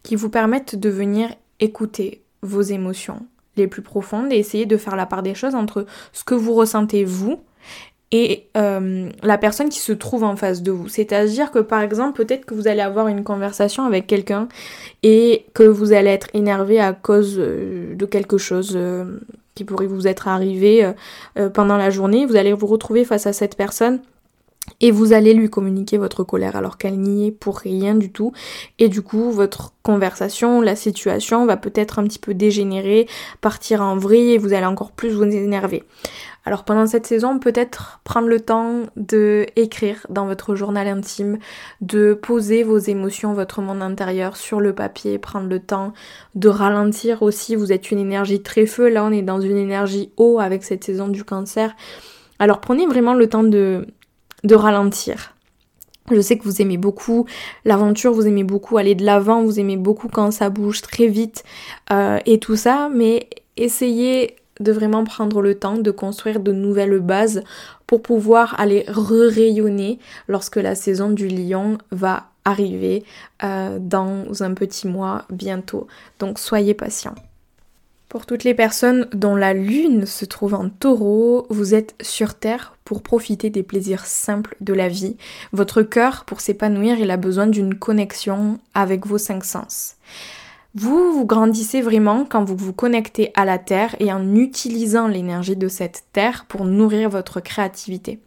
qui 0.03 0.15
vous 0.15 0.29
permettent 0.29 0.75
de 0.75 0.89
venir 0.89 1.29
écouter 1.60 2.24
vos 2.41 2.62
émotions 2.62 3.25
les 3.55 3.67
plus 3.67 3.81
profondes 3.81 4.31
et 4.31 4.38
essayer 4.38 4.65
de 4.65 4.77
faire 4.77 4.95
la 4.95 5.05
part 5.05 5.24
des 5.24 5.36
choses 5.36 5.55
entre 5.55 5.86
ce 6.12 6.24
que 6.24 6.36
vous 6.36 6.53
ressentez 6.53 7.05
vous 7.05 7.39
et 8.13 8.46
euh, 8.55 9.10
la 9.24 9.38
personne 9.39 9.70
qui 9.70 9.79
se 9.79 9.91
trouve 9.91 10.24
en 10.24 10.36
face 10.36 10.62
de 10.62 10.72
vous. 10.72 10.88
C'est-à-dire 10.88 11.50
que 11.50 11.58
par 11.58 11.82
exemple, 11.82 12.24
peut-être 12.24 12.46
que 12.46 12.53
vous 12.53 12.67
allez 12.67 12.82
avoir 12.82 13.08
une 13.08 13.24
conversation 13.24 13.86
avec 13.86 14.05
quelqu'un 14.05 14.48
et 15.01 15.48
que 15.55 15.63
vous 15.63 15.93
allez 15.93 16.12
être 16.12 16.27
énervé 16.36 16.79
à 16.79 16.93
cause 16.93 17.38
euh, 17.39 17.96
de 17.96 18.05
quelque 18.05 18.38
chose 18.38 18.74
euh, 18.75 19.20
qui 19.55 19.63
pourrait 19.63 19.88
vous 19.88 20.08
être 20.08 20.27
arrivé 20.27 20.91
pendant 21.53 21.77
la 21.77 21.91
journée. 21.91 22.25
Vous 22.25 22.36
allez 22.36 22.53
vous 22.53 22.65
retrouver 22.65 23.05
face 23.05 23.27
à 23.27 23.34
cette 23.34 23.55
personne 23.55 24.00
et 24.79 24.91
vous 24.91 25.13
allez 25.13 25.34
lui 25.34 25.50
communiquer 25.50 25.98
votre 25.98 26.24
colère 26.24 26.55
alors 26.55 26.77
qu'elle 26.77 27.00
n'y 27.00 27.27
est 27.27 27.32
pour 27.32 27.58
rien 27.58 27.96
du 27.96 28.12
tout 28.12 28.32
et 28.79 28.89
du 28.89 29.01
coup 29.01 29.32
votre 29.32 29.74
conversation, 29.84 30.62
la 30.62 30.75
situation 30.75 31.46
va 31.46 31.58
peut-être 31.58 32.00
un 32.00 32.03
petit 32.03 32.20
peu 32.20 32.34
dégénérer, 32.34 33.08
partir 33.41 33.82
en 33.82 33.96
vrille 33.96 34.32
et 34.32 34.38
vous 34.38 34.53
allez 34.53 34.65
encore 34.65 34.91
plus 34.91 35.12
vous 35.12 35.24
énerver. 35.24 35.84
Alors 36.45 36.65
pendant 36.65 36.85
cette 36.88 37.07
saison, 37.07 37.39
peut-être 37.39 38.01
prendre 38.03 38.27
le 38.27 38.39
temps 38.39 38.81
de 38.97 39.45
écrire 39.55 40.05
dans 40.09 40.25
votre 40.25 40.55
journal 40.55 40.88
intime, 40.88 41.38
de 41.79 42.13
poser 42.13 42.63
vos 42.63 42.77
émotions, 42.77 43.33
votre 43.33 43.62
monde 43.62 43.81
intérieur 43.81 44.35
sur 44.35 44.59
le 44.59 44.73
papier, 44.73 45.17
prendre 45.19 45.47
le 45.47 45.59
temps 45.59 45.93
de 46.35 46.50
ralentir 46.50 47.21
aussi. 47.21 47.55
Vous 47.55 47.71
êtes 47.71 47.91
une 47.91 48.00
énergie 48.00 48.41
très 48.41 48.65
feu, 48.65 48.89
là 48.89 49.05
on 49.05 49.12
est 49.12 49.21
dans 49.21 49.39
une 49.39 49.57
énergie 49.57 50.12
haut 50.17 50.39
avec 50.39 50.63
cette 50.63 50.83
saison 50.83 51.07
du 51.07 51.23
cancer. 51.23 51.75
Alors 52.39 52.59
prenez 52.59 52.88
vraiment 52.88 53.13
le 53.13 53.29
temps 53.29 53.43
de, 53.43 53.88
de 54.43 54.55
ralentir. 54.55 55.33
Je 56.12 56.19
sais 56.19 56.38
que 56.38 56.43
vous 56.43 56.62
aimez 56.62 56.77
beaucoup 56.77 57.25
l'aventure, 57.63 58.12
vous 58.12 58.27
aimez 58.27 58.43
beaucoup 58.43 58.77
aller 58.77 58.95
de 58.95 59.05
l'avant, 59.05 59.43
vous 59.43 59.62
aimez 59.62 59.77
beaucoup 59.77 60.09
quand 60.09 60.31
ça 60.31 60.50
bouge 60.50 60.81
très 60.81 61.07
vite 61.07 61.45
euh, 61.93 62.19
et 62.25 62.39
tout 62.39 62.57
ça, 62.57 62.89
mais 62.93 63.29
essayez 63.55 64.35
de 64.60 64.72
vraiment 64.72 65.03
prendre 65.03 65.41
le 65.41 65.55
temps 65.55 65.77
de 65.77 65.91
construire 65.91 66.39
de 66.39 66.51
nouvelles 66.51 67.00
bases 67.00 67.43
pour 67.88 68.01
pouvoir 68.01 68.60
aller 68.60 68.86
re-rayonner 68.88 70.00
lorsque 70.27 70.57
la 70.57 70.75
saison 70.75 71.10
du 71.10 71.27
lion 71.27 71.77
va 71.91 72.27
arriver 72.45 73.03
euh, 73.43 73.77
dans 73.79 74.43
un 74.43 74.53
petit 74.53 74.88
mois 74.88 75.25
bientôt. 75.29 75.88
Donc 76.19 76.39
soyez 76.39 76.74
patients. 76.74 77.15
Pour 78.13 78.27
toutes 78.27 78.43
les 78.43 78.53
personnes 78.53 79.07
dont 79.12 79.36
la 79.36 79.55
lune 79.55 80.05
se 80.05 80.25
trouve 80.25 80.53
en 80.53 80.69
taureau, 80.69 81.48
vous 81.50 81.74
êtes 81.74 81.95
sur 82.00 82.36
Terre 82.36 82.77
pour 82.86 83.01
profiter 83.01 83.50
des 83.50 83.63
plaisirs 83.63 84.05
simples 84.05 84.55
de 84.62 84.74
la 84.74 84.88
vie. 84.88 85.17
Votre 85.51 85.81
cœur, 85.81 86.24
pour 86.25 86.39
s'épanouir, 86.39 87.00
il 87.00 87.10
a 87.10 87.17
besoin 87.17 87.48
d'une 87.48 87.74
connexion 87.74 88.60
avec 88.75 89.07
vos 89.07 89.17
cinq 89.17 89.43
sens. 89.43 89.95
Vous, 90.75 91.13
vous 91.13 91.25
grandissez 91.27 91.82
vraiment 91.82 92.25
quand 92.25 92.44
vous 92.44 92.56
vous 92.56 92.74
connectez 92.74 93.32
à 93.36 93.46
la 93.46 93.60
Terre 93.60 93.96
et 94.00 94.12
en 94.12 94.34
utilisant 94.34 95.08
l'énergie 95.08 95.56
de 95.56 95.68
cette 95.68 96.06
Terre 96.13 96.46
pour 96.48 96.65
nourrir 96.65 97.12
votre 97.12 97.42
créativité. 97.42 98.20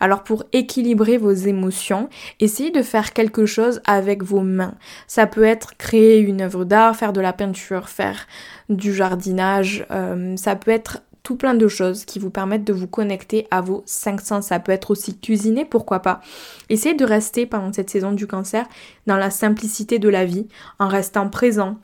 Alors 0.00 0.24
pour 0.24 0.42
équilibrer 0.52 1.16
vos 1.16 1.30
émotions, 1.30 2.08
essayez 2.40 2.72
de 2.72 2.82
faire 2.82 3.12
quelque 3.12 3.46
chose 3.46 3.80
avec 3.84 4.24
vos 4.24 4.40
mains. 4.40 4.74
Ça 5.06 5.28
peut 5.28 5.44
être 5.44 5.76
créer 5.76 6.18
une 6.18 6.40
œuvre 6.40 6.64
d'art, 6.64 6.96
faire 6.96 7.12
de 7.12 7.20
la 7.20 7.32
peinture, 7.32 7.88
faire 7.88 8.26
du 8.68 8.92
jardinage, 8.92 9.86
euh, 9.92 10.36
ça 10.36 10.56
peut 10.56 10.72
être 10.72 11.02
tout 11.22 11.36
plein 11.36 11.54
de 11.54 11.68
choses 11.68 12.04
qui 12.04 12.18
vous 12.18 12.30
permettent 12.30 12.64
de 12.64 12.72
vous 12.72 12.88
connecter 12.88 13.46
à 13.52 13.60
vos 13.60 13.84
cinq 13.86 14.20
sens. 14.22 14.46
Ça 14.46 14.58
peut 14.58 14.72
être 14.72 14.90
aussi 14.90 15.16
cuisiner, 15.16 15.64
pourquoi 15.64 16.00
pas. 16.00 16.20
Essayez 16.68 16.96
de 16.96 17.04
rester 17.04 17.46
pendant 17.46 17.72
cette 17.72 17.90
saison 17.90 18.10
du 18.10 18.26
cancer 18.26 18.66
dans 19.06 19.16
la 19.16 19.30
simplicité 19.30 20.00
de 20.00 20.08
la 20.08 20.24
vie, 20.24 20.48
en 20.80 20.88
restant 20.88 21.28
présent, 21.28 21.78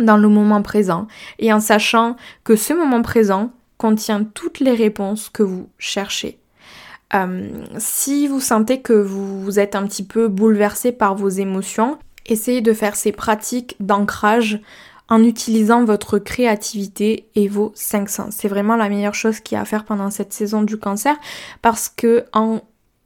dans 0.00 0.16
le 0.16 0.28
moment 0.28 0.62
présent 0.62 1.06
et 1.38 1.52
en 1.52 1.60
sachant 1.60 2.16
que 2.44 2.56
ce 2.56 2.72
moment 2.72 3.02
présent 3.02 3.50
contient 3.78 4.24
toutes 4.24 4.60
les 4.60 4.74
réponses 4.74 5.30
que 5.30 5.42
vous 5.42 5.68
cherchez. 5.78 6.38
Euh, 7.14 7.48
si 7.78 8.28
vous 8.28 8.40
sentez 8.40 8.80
que 8.80 8.92
vous 8.92 9.58
êtes 9.58 9.74
un 9.74 9.86
petit 9.86 10.04
peu 10.04 10.28
bouleversé 10.28 10.92
par 10.92 11.14
vos 11.14 11.28
émotions, 11.28 11.98
essayez 12.26 12.60
de 12.60 12.72
faire 12.72 12.94
ces 12.94 13.12
pratiques 13.12 13.76
d'ancrage 13.80 14.60
en 15.08 15.24
utilisant 15.24 15.84
votre 15.84 16.18
créativité 16.18 17.28
et 17.34 17.48
vos 17.48 17.72
cinq 17.74 18.08
sens. 18.08 18.34
C'est 18.36 18.48
vraiment 18.48 18.76
la 18.76 18.88
meilleure 18.88 19.14
chose 19.14 19.40
qu'il 19.40 19.56
y 19.56 19.58
a 19.58 19.62
à 19.62 19.64
faire 19.64 19.84
pendant 19.84 20.10
cette 20.10 20.32
saison 20.32 20.62
du 20.62 20.78
cancer 20.78 21.16
parce 21.62 21.88
que 21.88 22.24
en 22.32 22.60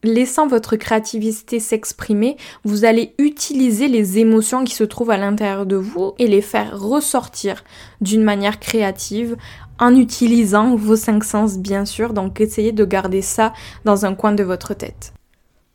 laissant 0.04 0.46
votre 0.46 0.76
créativité 0.76 1.58
s'exprimer, 1.58 2.36
vous 2.62 2.84
allez 2.84 3.14
utiliser 3.18 3.88
les 3.88 4.18
émotions 4.18 4.62
qui 4.64 4.74
se 4.74 4.84
trouvent 4.84 5.10
à 5.10 5.16
l'intérieur 5.16 5.66
de 5.66 5.76
vous 5.76 6.12
et 6.18 6.28
les 6.28 6.42
faire 6.42 6.78
ressortir 6.78 7.64
d'une 8.00 8.22
manière 8.22 8.60
créative 8.60 9.36
en 9.78 9.96
utilisant 9.96 10.76
vos 10.76 10.96
cinq 10.96 11.24
sens 11.24 11.58
bien 11.58 11.84
sûr. 11.84 12.12
Donc 12.12 12.40
essayez 12.40 12.72
de 12.72 12.84
garder 12.84 13.22
ça 13.22 13.52
dans 13.84 14.06
un 14.06 14.14
coin 14.14 14.32
de 14.32 14.44
votre 14.44 14.74
tête. 14.74 15.12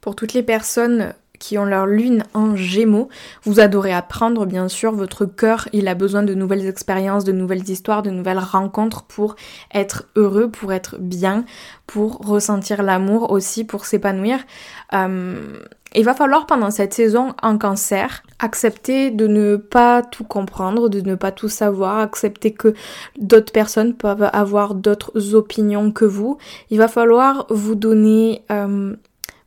Pour 0.01 0.15
toutes 0.15 0.33
les 0.33 0.43
personnes 0.43 1.13
qui 1.39 1.57
ont 1.57 1.65
leur 1.65 1.85
lune 1.85 2.23
en 2.33 2.55
gémeaux. 2.55 3.09
Vous 3.43 3.59
adorez 3.59 3.93
apprendre, 3.93 4.45
bien 4.45 4.67
sûr. 4.67 4.91
Votre 4.91 5.25
cœur, 5.25 5.67
il 5.73 5.87
a 5.87 5.95
besoin 5.95 6.23
de 6.23 6.33
nouvelles 6.33 6.67
expériences, 6.67 7.23
de 7.23 7.31
nouvelles 7.31 7.69
histoires, 7.69 8.03
de 8.03 8.11
nouvelles 8.11 8.39
rencontres 8.39 9.03
pour 9.03 9.35
être 9.73 10.05
heureux, 10.15 10.49
pour 10.49 10.73
être 10.73 10.97
bien, 10.99 11.45
pour 11.87 12.19
ressentir 12.19 12.83
l'amour 12.83 13.31
aussi, 13.31 13.63
pour 13.63 13.85
s'épanouir. 13.85 14.39
Euh, 14.93 15.59
il 15.95 16.05
va 16.05 16.13
falloir 16.13 16.45
pendant 16.45 16.69
cette 16.69 16.93
saison 16.93 17.33
en 17.41 17.57
cancer 17.57 18.21
accepter 18.37 19.09
de 19.09 19.25
ne 19.25 19.55
pas 19.55 20.03
tout 20.03 20.23
comprendre, 20.23 20.87
de 20.87 21.01
ne 21.01 21.15
pas 21.15 21.31
tout 21.31 21.49
savoir, 21.49 21.99
accepter 21.99 22.53
que 22.53 22.73
d'autres 23.17 23.51
personnes 23.51 23.95
peuvent 23.95 24.29
avoir 24.31 24.75
d'autres 24.75 25.33
opinions 25.33 25.91
que 25.91 26.05
vous. 26.05 26.37
Il 26.69 26.77
va 26.77 26.87
falloir 26.87 27.47
vous 27.49 27.73
donner 27.75 28.43
euh, 28.51 28.95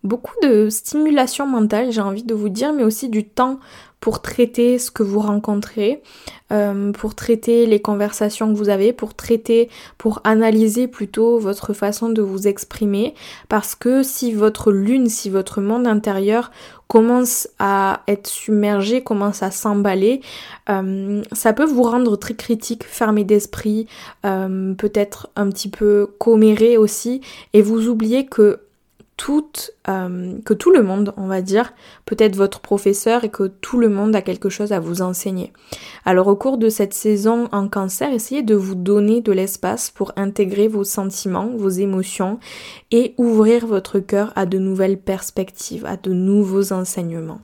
beaucoup 0.05 0.35
de 0.43 0.69
stimulation 0.69 1.47
mentale, 1.47 1.93
j'ai 1.93 2.01
envie 2.01 2.25
de 2.25 2.35
vous 2.35 2.49
dire, 2.49 2.73
mais 2.73 2.85
aussi 2.85 3.09
du 3.09 3.25
temps 3.25 3.59
pour 4.03 4.21
traiter 4.21 4.81
ce 4.81 4.91
que 4.91 5.05
vous 5.05 5.21
rencontrez, 5.21 6.03
euh, 6.51 6.91
pour 6.91 7.15
traiter 7.15 7.67
les 7.67 7.81
conversations 7.81 8.53
que 8.53 8.59
vous 8.59 8.69
avez, 8.69 8.93
pour 8.93 9.15
traiter, 9.15 9.71
pour 9.97 10.21
analyser 10.25 10.89
plutôt 10.89 11.39
votre 11.39 11.73
façon 11.73 12.09
de 12.09 12.21
vous 12.21 12.49
exprimer, 12.49 13.15
parce 13.49 13.77
que 13.77 14.03
si 14.03 14.33
votre 14.33 14.73
lune, 14.73 15.09
si 15.09 15.31
votre 15.31 15.61
monde 15.61 15.87
intérieur 15.87 16.51
commence 16.89 17.49
à 17.61 18.03
être 18.09 18.27
submergé, 18.27 19.05
commence 19.05 19.45
à 19.45 19.53
s'emballer, 19.53 20.21
euh, 20.69 21.23
ça 21.31 21.53
peut 21.53 21.65
vous 21.65 21.85
rendre 21.85 22.17
très 22.17 22.35
critique, 22.35 22.83
fermé 22.83 23.23
d'esprit, 23.23 23.87
euh, 24.27 24.75
peut-être 24.75 25.31
un 25.37 25.49
petit 25.49 25.69
peu 25.69 26.09
comméré 26.19 26.77
aussi, 26.77 27.21
et 27.53 27.63
vous 27.63 27.87
oubliez 27.87 28.27
que 28.27 28.59
euh, 29.89 30.39
que 30.45 30.55
tout 30.55 30.71
le 30.71 30.83
monde, 30.83 31.13
on 31.17 31.27
va 31.27 31.43
dire, 31.43 31.73
peut 32.07 32.17
être 32.19 32.37
votre 32.37 32.61
professeur 32.61 33.25
et 33.25 33.31
que 33.31 33.45
tout 33.45 33.79
le 33.79 33.89
monde 33.89 34.15
a 34.15 34.23
quelque 34.23 34.49
chose 34.49 34.73
à 34.73 34.81
vous 34.81 35.03
enseigner. 35.03 35.53
Alors 36.05 36.29
au 36.29 36.37
cours 36.37 36.59
de 36.59 36.69
cette 36.69 36.95
saison 36.95 37.49
en 37.53 37.69
cancer, 37.69 38.13
essayez 38.13 38.43
de 38.43 38.55
vous 38.55 38.75
donner 38.75 39.21
de 39.21 39.33
l'espace 39.33 39.91
pour 39.91 40.13
intégrer 40.17 40.69
vos 40.69 40.85
sentiments, 40.85 41.51
vos 41.57 41.69
émotions 41.69 42.39
et 42.91 43.15
ouvrir 43.19 43.67
votre 43.67 43.99
cœur 43.99 44.33
à 44.37 44.47
de 44.47 44.59
nouvelles 44.59 44.99
perspectives, 44.99 45.87
à 45.87 45.97
de 45.97 46.13
nouveaux 46.13 46.73
enseignements. 46.73 47.41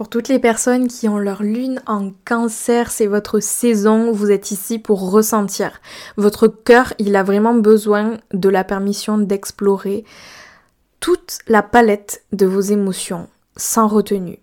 Pour 0.00 0.08
toutes 0.08 0.28
les 0.28 0.38
personnes 0.38 0.88
qui 0.88 1.10
ont 1.10 1.18
leur 1.18 1.42
lune 1.42 1.82
en 1.86 2.10
cancer, 2.24 2.90
c'est 2.90 3.06
votre 3.06 3.40
saison, 3.40 4.12
vous 4.12 4.30
êtes 4.30 4.50
ici 4.50 4.78
pour 4.78 5.10
ressentir. 5.10 5.82
Votre 6.16 6.48
cœur, 6.48 6.94
il 6.98 7.14
a 7.16 7.22
vraiment 7.22 7.52
besoin 7.52 8.16
de 8.32 8.48
la 8.48 8.64
permission 8.64 9.18
d'explorer, 9.18 10.04
toute 11.00 11.38
la 11.48 11.62
palette 11.62 12.24
de 12.32 12.44
vos 12.44 12.60
émotions 12.60 13.26
sans 13.56 13.88
retenue. 13.88 14.38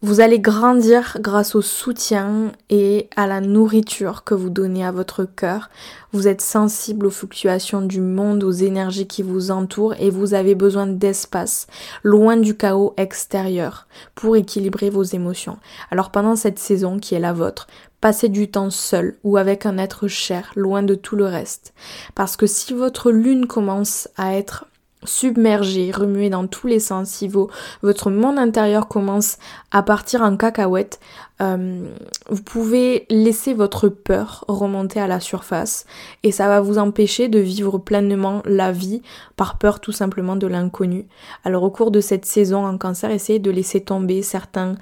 Vous 0.00 0.20
allez 0.20 0.38
grandir 0.38 1.18
grâce 1.20 1.54
au 1.54 1.60
soutien 1.60 2.52
et 2.70 3.08
à 3.14 3.26
la 3.26 3.42
nourriture 3.42 4.24
que 4.24 4.34
vous 4.34 4.48
donnez 4.48 4.84
à 4.84 4.90
votre 4.90 5.24
cœur. 5.24 5.68
Vous 6.12 6.28
êtes 6.28 6.40
sensible 6.40 7.06
aux 7.06 7.10
fluctuations 7.10 7.82
du 7.82 8.00
monde, 8.00 8.42
aux 8.44 8.52
énergies 8.52 9.06
qui 9.06 9.22
vous 9.22 9.50
entourent 9.50 9.94
et 9.98 10.08
vous 10.08 10.32
avez 10.32 10.54
besoin 10.54 10.86
d'espace, 10.86 11.66
loin 12.02 12.38
du 12.38 12.56
chaos 12.56 12.94
extérieur, 12.96 13.86
pour 14.14 14.36
équilibrer 14.36 14.88
vos 14.88 15.02
émotions. 15.02 15.58
Alors 15.90 16.10
pendant 16.10 16.36
cette 16.36 16.58
saison 16.58 16.98
qui 16.98 17.14
est 17.14 17.20
la 17.20 17.32
vôtre, 17.34 17.66
passez 18.00 18.28
du 18.30 18.50
temps 18.50 18.70
seul 18.70 19.18
ou 19.24 19.36
avec 19.36 19.66
un 19.66 19.76
être 19.76 20.08
cher, 20.08 20.52
loin 20.56 20.82
de 20.82 20.94
tout 20.94 21.16
le 21.16 21.26
reste. 21.26 21.74
Parce 22.14 22.36
que 22.36 22.46
si 22.46 22.72
votre 22.72 23.10
lune 23.10 23.46
commence 23.46 24.08
à 24.16 24.36
être 24.36 24.66
submergé, 25.06 25.90
remué 25.90 26.30
dans 26.30 26.46
tous 26.46 26.66
les 26.66 26.80
sens, 26.80 27.08
si 27.08 27.28
votre 27.82 28.10
monde 28.10 28.38
intérieur 28.38 28.88
commence 28.88 29.38
à 29.70 29.82
partir 29.82 30.22
en 30.22 30.36
cacahuète, 30.36 31.00
euh, 31.42 31.90
vous 32.30 32.42
pouvez 32.42 33.04
laisser 33.10 33.52
votre 33.52 33.88
peur 33.88 34.44
remonter 34.48 35.00
à 35.00 35.06
la 35.06 35.20
surface 35.20 35.84
et 36.22 36.32
ça 36.32 36.48
va 36.48 36.62
vous 36.62 36.78
empêcher 36.78 37.28
de 37.28 37.38
vivre 37.38 37.76
pleinement 37.76 38.42
la 38.46 38.72
vie 38.72 39.02
par 39.36 39.58
peur 39.58 39.80
tout 39.80 39.92
simplement 39.92 40.36
de 40.36 40.46
l'inconnu. 40.46 41.06
Alors 41.44 41.62
au 41.62 41.70
cours 41.70 41.90
de 41.90 42.00
cette 42.00 42.24
saison 42.24 42.64
en 42.64 42.78
cancer, 42.78 43.10
essayez 43.10 43.38
de 43.38 43.50
laisser 43.50 43.82
tomber 43.82 44.22
certains, 44.22 44.76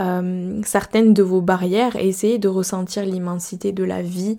euh, 0.00 0.60
certaines 0.64 1.12
de 1.12 1.22
vos 1.22 1.42
barrières 1.42 1.96
et 1.96 2.08
essayez 2.08 2.38
de 2.38 2.48
ressentir 2.48 3.04
l'immensité 3.04 3.72
de 3.72 3.84
la 3.84 4.00
vie, 4.00 4.38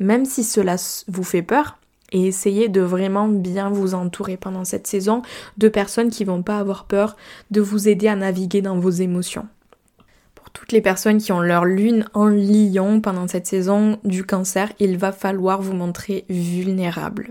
même 0.00 0.24
si 0.24 0.42
cela 0.42 0.74
vous 1.06 1.24
fait 1.24 1.42
peur 1.42 1.78
et 2.12 2.26
essayez 2.26 2.68
de 2.68 2.80
vraiment 2.80 3.28
bien 3.28 3.70
vous 3.70 3.94
entourer 3.94 4.36
pendant 4.36 4.64
cette 4.64 4.86
saison 4.86 5.22
de 5.58 5.68
personnes 5.68 6.10
qui 6.10 6.24
vont 6.24 6.42
pas 6.42 6.58
avoir 6.58 6.84
peur 6.84 7.16
de 7.50 7.60
vous 7.60 7.88
aider 7.88 8.08
à 8.08 8.16
naviguer 8.16 8.62
dans 8.62 8.78
vos 8.78 8.90
émotions. 8.90 9.46
Pour 10.34 10.50
toutes 10.50 10.72
les 10.72 10.80
personnes 10.80 11.18
qui 11.18 11.32
ont 11.32 11.40
leur 11.40 11.64
lune 11.64 12.06
en 12.14 12.26
lion 12.26 13.00
pendant 13.00 13.26
cette 13.26 13.46
saison 13.46 13.98
du 14.04 14.24
cancer, 14.24 14.72
il 14.78 14.96
va 14.96 15.10
falloir 15.10 15.60
vous 15.60 15.74
montrer 15.74 16.24
vulnérable. 16.28 17.30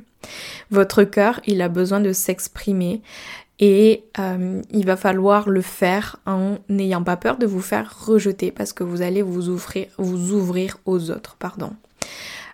Votre 0.71 1.03
cœur, 1.03 1.39
il 1.45 1.61
a 1.61 1.69
besoin 1.69 1.99
de 1.99 2.11
s'exprimer 2.11 3.01
et 3.59 4.03
euh, 4.19 4.61
il 4.71 4.85
va 4.85 4.97
falloir 4.97 5.47
le 5.47 5.61
faire 5.61 6.17
en 6.25 6.57
n'ayant 6.69 7.03
pas 7.03 7.17
peur 7.17 7.37
de 7.37 7.45
vous 7.45 7.61
faire 7.61 8.05
rejeter 8.05 8.51
parce 8.51 8.73
que 8.73 8.83
vous 8.83 9.01
allez 9.01 9.21
vous 9.21 9.49
ouvrir, 9.49 9.87
vous 9.97 10.33
ouvrir 10.33 10.77
aux 10.85 11.11
autres. 11.11 11.35
Pardon. 11.37 11.71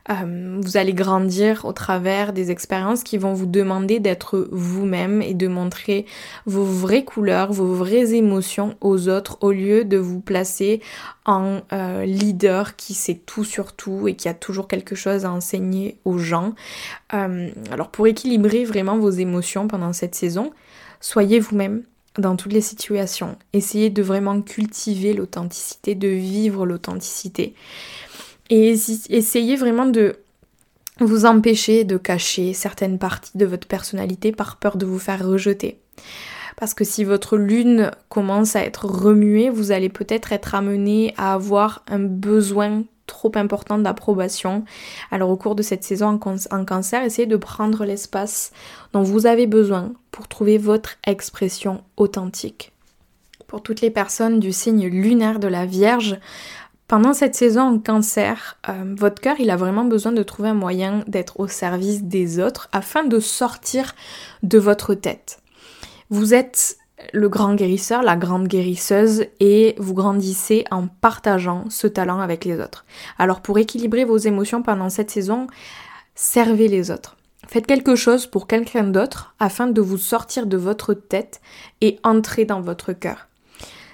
Euh, 0.10 0.60
vous 0.62 0.78
allez 0.78 0.94
grandir 0.94 1.66
au 1.66 1.74
travers 1.74 2.34
des 2.34 2.52
expériences 2.52 3.04
qui 3.04 3.18
vont 3.18 3.34
vous 3.34 3.46
demander 3.46 4.00
d'être 4.00 4.48
vous-même 4.52 5.22
et 5.22 5.34
de 5.34 5.48
montrer 5.48 6.06
vos 6.46 6.64
vraies 6.64 7.04
couleurs, 7.04 7.54
vos 7.54 7.74
vraies 7.74 8.16
émotions 8.16 8.76
aux 8.82 9.08
autres 9.08 9.38
au 9.42 9.52
lieu 9.52 9.86
de 9.86 9.98
vous 9.98 10.20
placer 10.20 10.82
en 11.26 11.62
euh, 11.74 12.06
leader 12.06 12.76
qui 12.76 12.94
sait 12.94 13.22
tout 13.26 13.44
sur 13.44 13.74
tout 13.74 14.08
et 14.08 14.16
qui 14.16 14.28
a 14.28 14.34
toujours 14.34 14.68
quelque 14.68 14.96
chose 14.96 15.26
à 15.26 15.32
enseigner 15.32 15.98
aux 16.06 16.18
gens. 16.18 16.56
Euh, 17.14 17.50
alors 17.72 17.90
pour 17.90 18.08
équilibrer 18.08 18.66
vraiment 18.66 18.98
vos 18.98 19.12
émotions 19.12 19.68
pendant 19.68 19.94
cette 19.94 20.16
saison, 20.16 20.52
soyez 21.02 21.40
vous-même 21.40 21.84
dans 22.18 22.36
toutes 22.36 22.54
les 22.54 22.62
situations. 22.62 23.38
Essayez 23.54 23.90
de 23.90 24.02
vraiment 24.02 24.42
cultiver 24.42 25.14
l'authenticité, 25.14 25.96
de 25.96 26.08
vivre 26.08 26.66
l'authenticité. 26.66 27.54
Et 28.50 28.76
essayez 29.10 29.56
vraiment 29.56 29.86
de 29.86 30.16
vous 31.00 31.26
empêcher 31.26 31.84
de 31.84 31.98
cacher 31.98 32.54
certaines 32.54 33.00
parties 33.00 33.38
de 33.38 33.46
votre 33.46 33.68
personnalité 33.68 34.32
par 34.32 34.58
peur 34.58 34.78
de 34.78 34.86
vous 34.86 35.00
faire 35.00 35.26
rejeter. 35.26 35.80
Parce 36.58 36.74
que 36.74 36.84
si 36.84 37.06
votre 37.06 37.38
lune 37.38 37.92
commence 38.10 38.56
à 38.56 38.64
être 38.64 38.86
remuée, 38.86 39.50
vous 39.50 39.72
allez 39.72 39.88
peut-être 39.88 40.34
être 40.34 40.56
amené 40.56 41.14
à 41.18 41.34
avoir 41.34 41.84
un 41.88 42.00
besoin 42.00 42.84
trop 43.08 43.32
important 43.36 43.80
d'approbation. 43.80 44.66
Alors 45.10 45.30
au 45.30 45.38
cours 45.38 45.56
de 45.56 45.64
cette 45.64 45.84
saison 45.84 46.20
en, 46.52 46.66
cancer, 46.66 47.04
essayez 47.04 47.28
de 47.28 47.38
prendre 47.38 47.86
l'espace 47.86 48.52
dont 48.94 49.04
vous 49.04 49.26
avez 49.26 49.48
besoin 49.48 49.94
pour 50.12 50.28
trouver 50.28 50.58
votre 50.58 50.98
expression 51.08 51.84
authentique. 51.98 52.72
Pour 53.48 53.64
toutes 53.64 53.82
les 53.82 53.90
personnes 53.90 54.40
du 54.40 54.52
signe 54.52 54.88
lunaire 54.88 55.40
de 55.40 55.48
la 55.48 55.66
Vierge, 55.66 56.20
pendant 56.90 57.14
cette 57.14 57.36
saison 57.36 57.62
en 57.62 57.78
cancer, 57.78 58.58
euh, 58.68 58.96
votre 58.98 59.22
cœur, 59.22 59.36
il 59.40 59.52
a 59.52 59.56
vraiment 59.56 59.86
besoin 59.86 60.12
de 60.12 60.24
trouver 60.24 60.50
un 60.50 60.56
moyen 60.56 61.04
d'être 61.08 61.40
au 61.40 61.48
service 61.48 62.04
des 62.04 62.40
autres 62.40 62.68
afin 62.72 63.04
de 63.04 63.20
sortir 63.20 63.94
de 64.42 64.58
votre 64.58 64.96
tête. 64.96 65.40
Vous 66.10 66.34
êtes 66.34 66.78
le 67.14 67.30
grand 67.30 67.54
guérisseur, 67.54 68.02
la 68.02 68.16
grande 68.16 68.48
guérisseuse 68.48 69.28
et 69.40 69.76
vous 69.78 69.94
grandissez 69.94 70.66
en 70.72 70.88
partageant 70.88 71.66
ce 71.70 71.86
talent 71.86 72.22
avec 72.22 72.44
les 72.44 72.60
autres. 72.60 72.86
Alors 73.20 73.42
pour 73.42 73.60
équilibrer 73.60 74.04
vos 74.04 74.18
émotions 74.18 74.64
pendant 74.64 74.90
cette 74.90 75.12
saison, 75.12 75.46
servez 76.16 76.68
les 76.68 76.90
autres. 76.90 77.18
Faites 77.48 77.68
quelque 77.68 77.96
chose 77.96 78.26
pour 78.26 78.48
quelqu'un 78.48 78.86
d'autre 78.86 79.36
afin 79.40 79.68
de 79.68 79.80
vous 79.80 80.00
sortir 80.00 80.48
de 80.48 80.58
votre 80.58 80.96
tête 80.96 81.40
et 81.82 82.00
entrer 82.04 82.46
dans 82.46 82.62
votre 82.62 82.94
cœur. 82.94 83.29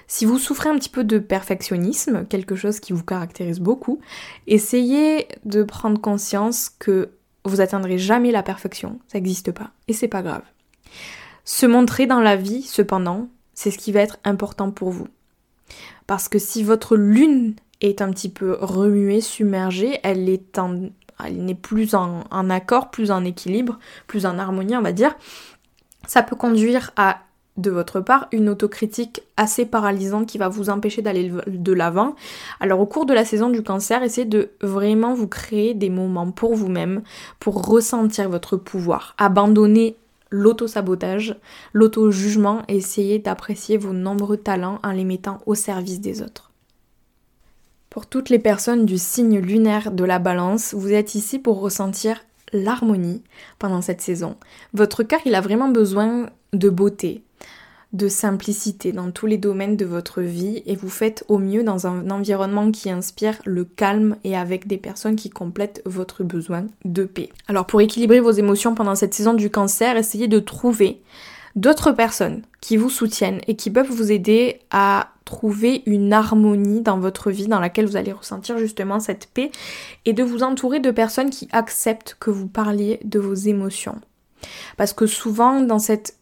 Si 0.06 0.24
vous 0.24 0.38
souffrez 0.38 0.68
un 0.68 0.76
petit 0.76 0.88
peu 0.88 1.04
de 1.04 1.18
perfectionnisme, 1.18 2.26
quelque 2.26 2.54
chose 2.54 2.80
qui 2.80 2.92
vous 2.92 3.04
caractérise 3.04 3.60
beaucoup, 3.60 3.98
essayez 4.46 5.26
de 5.44 5.62
prendre 5.62 6.00
conscience 6.00 6.70
que 6.78 7.10
vous 7.44 7.60
atteindrez 7.60 7.98
jamais 7.98 8.32
la 8.32 8.42
perfection, 8.42 9.00
ça 9.08 9.18
n'existe 9.18 9.52
pas 9.52 9.70
et 9.88 9.92
c'est 9.92 10.08
pas 10.08 10.22
grave. 10.22 10.42
Se 11.44 11.66
montrer 11.66 12.06
dans 12.06 12.20
la 12.20 12.36
vie, 12.36 12.62
cependant, 12.62 13.28
c'est 13.54 13.70
ce 13.70 13.78
qui 13.78 13.92
va 13.92 14.00
être 14.00 14.18
important 14.24 14.70
pour 14.70 14.90
vous. 14.90 15.08
Parce 16.06 16.28
que 16.28 16.38
si 16.38 16.62
votre 16.62 16.96
lune 16.96 17.54
est 17.80 18.00
un 18.00 18.10
petit 18.10 18.28
peu 18.28 18.56
remuée, 18.60 19.20
submergée, 19.20 19.98
elle 20.02 20.28
est 20.28 20.58
en, 20.58 20.88
elle 21.24 21.44
n'est 21.44 21.54
plus 21.54 21.94
en, 21.94 22.24
en 22.30 22.50
accord, 22.50 22.90
plus 22.90 23.10
en 23.10 23.24
équilibre, 23.24 23.78
plus 24.06 24.26
en 24.26 24.38
harmonie, 24.38 24.76
on 24.76 24.82
va 24.82 24.92
dire, 24.92 25.16
ça 26.06 26.22
peut 26.22 26.36
conduire 26.36 26.92
à 26.96 27.22
de 27.56 27.70
votre 27.70 28.00
part 28.00 28.28
une 28.32 28.48
autocritique 28.48 29.22
assez 29.36 29.66
paralysante 29.66 30.26
qui 30.26 30.38
va 30.38 30.48
vous 30.48 30.70
empêcher 30.70 31.02
d'aller 31.02 31.32
de 31.46 31.72
l'avant. 31.72 32.14
Alors 32.60 32.80
au 32.80 32.86
cours 32.86 33.06
de 33.06 33.14
la 33.14 33.24
saison 33.24 33.50
du 33.50 33.62
cancer, 33.62 34.02
essayez 34.02 34.26
de 34.26 34.50
vraiment 34.60 35.14
vous 35.14 35.28
créer 35.28 35.74
des 35.74 35.90
moments 35.90 36.30
pour 36.30 36.54
vous-même, 36.54 37.02
pour 37.40 37.66
ressentir 37.66 38.28
votre 38.28 38.56
pouvoir. 38.56 39.14
Abandonnez 39.18 39.96
l'auto-sabotage, 40.30 41.36
l'auto-jugement 41.72 42.62
essayez 42.68 43.18
d'apprécier 43.18 43.76
vos 43.76 43.92
nombreux 43.92 44.36
talents 44.36 44.78
en 44.82 44.92
les 44.92 45.04
mettant 45.04 45.38
au 45.46 45.54
service 45.54 46.00
des 46.00 46.22
autres. 46.22 46.50
Pour 47.90 48.06
toutes 48.06 48.28
les 48.28 48.38
personnes 48.38 48.84
du 48.84 48.98
signe 48.98 49.38
lunaire 49.38 49.90
de 49.90 50.04
la 50.04 50.18
balance, 50.18 50.74
vous 50.74 50.92
êtes 50.92 51.14
ici 51.14 51.38
pour 51.38 51.60
ressentir 51.60 52.18
l'harmonie 52.52 53.22
pendant 53.58 53.80
cette 53.80 54.02
saison. 54.02 54.36
Votre 54.74 55.02
cœur, 55.02 55.20
il 55.24 55.34
a 55.34 55.40
vraiment 55.40 55.68
besoin 55.68 56.28
de 56.52 56.68
beauté, 56.68 57.22
de 57.92 58.08
simplicité 58.08 58.92
dans 58.92 59.10
tous 59.10 59.26
les 59.26 59.38
domaines 59.38 59.76
de 59.76 59.84
votre 59.84 60.20
vie 60.20 60.62
et 60.66 60.76
vous 60.76 60.88
faites 60.88 61.24
au 61.28 61.38
mieux 61.38 61.62
dans 61.62 61.86
un 61.86 62.10
environnement 62.10 62.70
qui 62.70 62.90
inspire 62.90 63.36
le 63.44 63.64
calme 63.64 64.16
et 64.24 64.36
avec 64.36 64.66
des 64.66 64.76
personnes 64.76 65.16
qui 65.16 65.30
complètent 65.30 65.82
votre 65.86 66.24
besoin 66.24 66.66
de 66.84 67.04
paix. 67.04 67.30
Alors 67.48 67.66
pour 67.66 67.80
équilibrer 67.80 68.20
vos 68.20 68.32
émotions 68.32 68.74
pendant 68.74 68.94
cette 68.94 69.14
saison 69.14 69.34
du 69.34 69.50
cancer, 69.50 69.96
essayez 69.96 70.28
de 70.28 70.40
trouver 70.40 71.00
d'autres 71.54 71.92
personnes 71.92 72.42
qui 72.60 72.76
vous 72.76 72.90
soutiennent 72.90 73.40
et 73.46 73.56
qui 73.56 73.70
peuvent 73.70 73.90
vous 73.90 74.12
aider 74.12 74.60
à 74.70 75.10
trouver 75.24 75.82
une 75.86 76.12
harmonie 76.12 76.82
dans 76.82 76.98
votre 76.98 77.30
vie 77.30 77.48
dans 77.48 77.60
laquelle 77.60 77.86
vous 77.86 77.96
allez 77.96 78.12
ressentir 78.12 78.58
justement 78.58 79.00
cette 79.00 79.26
paix 79.26 79.50
et 80.04 80.12
de 80.12 80.22
vous 80.22 80.42
entourer 80.42 80.80
de 80.80 80.90
personnes 80.90 81.30
qui 81.30 81.48
acceptent 81.52 82.16
que 82.20 82.30
vous 82.30 82.46
parliez 82.46 83.00
de 83.04 83.18
vos 83.18 83.34
émotions. 83.34 84.00
Parce 84.76 84.92
que 84.92 85.06
souvent 85.06 85.60
dans 85.60 85.78
cette 85.78 86.16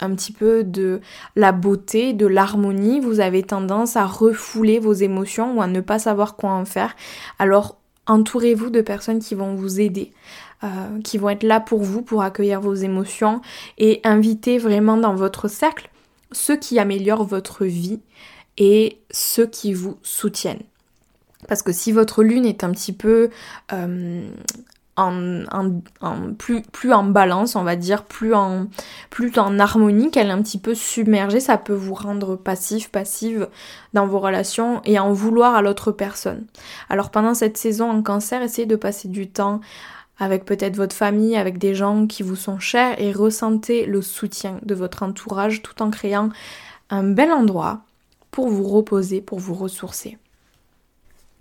un 0.00 0.14
petit 0.14 0.32
peu 0.32 0.64
de 0.64 1.00
la 1.34 1.52
beauté, 1.52 2.12
de 2.12 2.26
l'harmonie, 2.26 3.00
vous 3.00 3.20
avez 3.20 3.42
tendance 3.42 3.96
à 3.96 4.06
refouler 4.06 4.78
vos 4.78 4.92
émotions 4.92 5.56
ou 5.56 5.62
à 5.62 5.66
ne 5.66 5.80
pas 5.80 5.98
savoir 5.98 6.36
quoi 6.36 6.50
en 6.50 6.64
faire. 6.64 6.94
Alors 7.38 7.76
entourez-vous 8.06 8.70
de 8.70 8.80
personnes 8.80 9.18
qui 9.18 9.34
vont 9.34 9.54
vous 9.54 9.80
aider. 9.80 10.12
Euh, 10.64 11.00
qui 11.04 11.18
vont 11.18 11.28
être 11.28 11.42
là 11.42 11.60
pour 11.60 11.82
vous, 11.82 12.00
pour 12.00 12.22
accueillir 12.22 12.62
vos 12.62 12.72
émotions 12.72 13.42
et 13.76 14.00
invitez 14.04 14.56
vraiment 14.56 14.96
dans 14.96 15.14
votre 15.14 15.48
cercle 15.48 15.90
ceux 16.32 16.56
qui 16.56 16.78
améliorent 16.78 17.26
votre 17.26 17.66
vie 17.66 18.00
et 18.56 18.98
ceux 19.10 19.46
qui 19.46 19.74
vous 19.74 19.98
soutiennent. 20.02 20.62
Parce 21.46 21.62
que 21.62 21.72
si 21.72 21.92
votre 21.92 22.22
lune 22.22 22.46
est 22.46 22.64
un 22.64 22.70
petit 22.70 22.94
peu 22.94 23.28
euh, 23.72 24.26
plus 26.38 26.92
en 26.92 27.04
balance, 27.04 27.56
on 27.56 27.62
va 27.64 27.76
dire, 27.76 28.04
plus 28.04 28.34
en, 28.34 28.66
plus 29.10 29.38
en 29.38 29.58
harmonie, 29.58 30.10
qu'elle 30.10 30.28
est 30.28 30.32
un 30.32 30.42
petit 30.42 30.58
peu 30.58 30.74
submergée, 30.74 31.40
ça 31.40 31.58
peut 31.58 31.74
vous 31.74 31.94
rendre 31.94 32.36
passif, 32.36 32.90
passive 32.90 33.48
dans 33.92 34.06
vos 34.06 34.18
relations 34.18 34.80
et 34.84 34.98
en 34.98 35.12
vouloir 35.12 35.54
à 35.54 35.62
l'autre 35.62 35.92
personne. 35.92 36.46
Alors 36.88 37.10
pendant 37.10 37.34
cette 37.34 37.56
saison 37.56 37.90
en 37.90 38.02
cancer, 38.02 38.42
essayez 38.42 38.66
de 38.66 38.76
passer 38.76 39.08
du 39.08 39.28
temps 39.28 39.60
avec 40.18 40.44
peut-être 40.44 40.76
votre 40.76 40.96
famille, 40.96 41.36
avec 41.36 41.58
des 41.58 41.74
gens 41.74 42.06
qui 42.06 42.22
vous 42.22 42.36
sont 42.36 42.58
chers 42.58 43.00
et 43.00 43.12
ressentez 43.12 43.84
le 43.84 44.00
soutien 44.00 44.58
de 44.62 44.74
votre 44.74 45.02
entourage 45.02 45.60
tout 45.62 45.82
en 45.82 45.90
créant 45.90 46.30
un 46.88 47.02
bel 47.02 47.30
endroit 47.30 47.80
pour 48.30 48.48
vous 48.48 48.66
reposer, 48.66 49.20
pour 49.20 49.38
vous 49.38 49.54
ressourcer. 49.54 50.18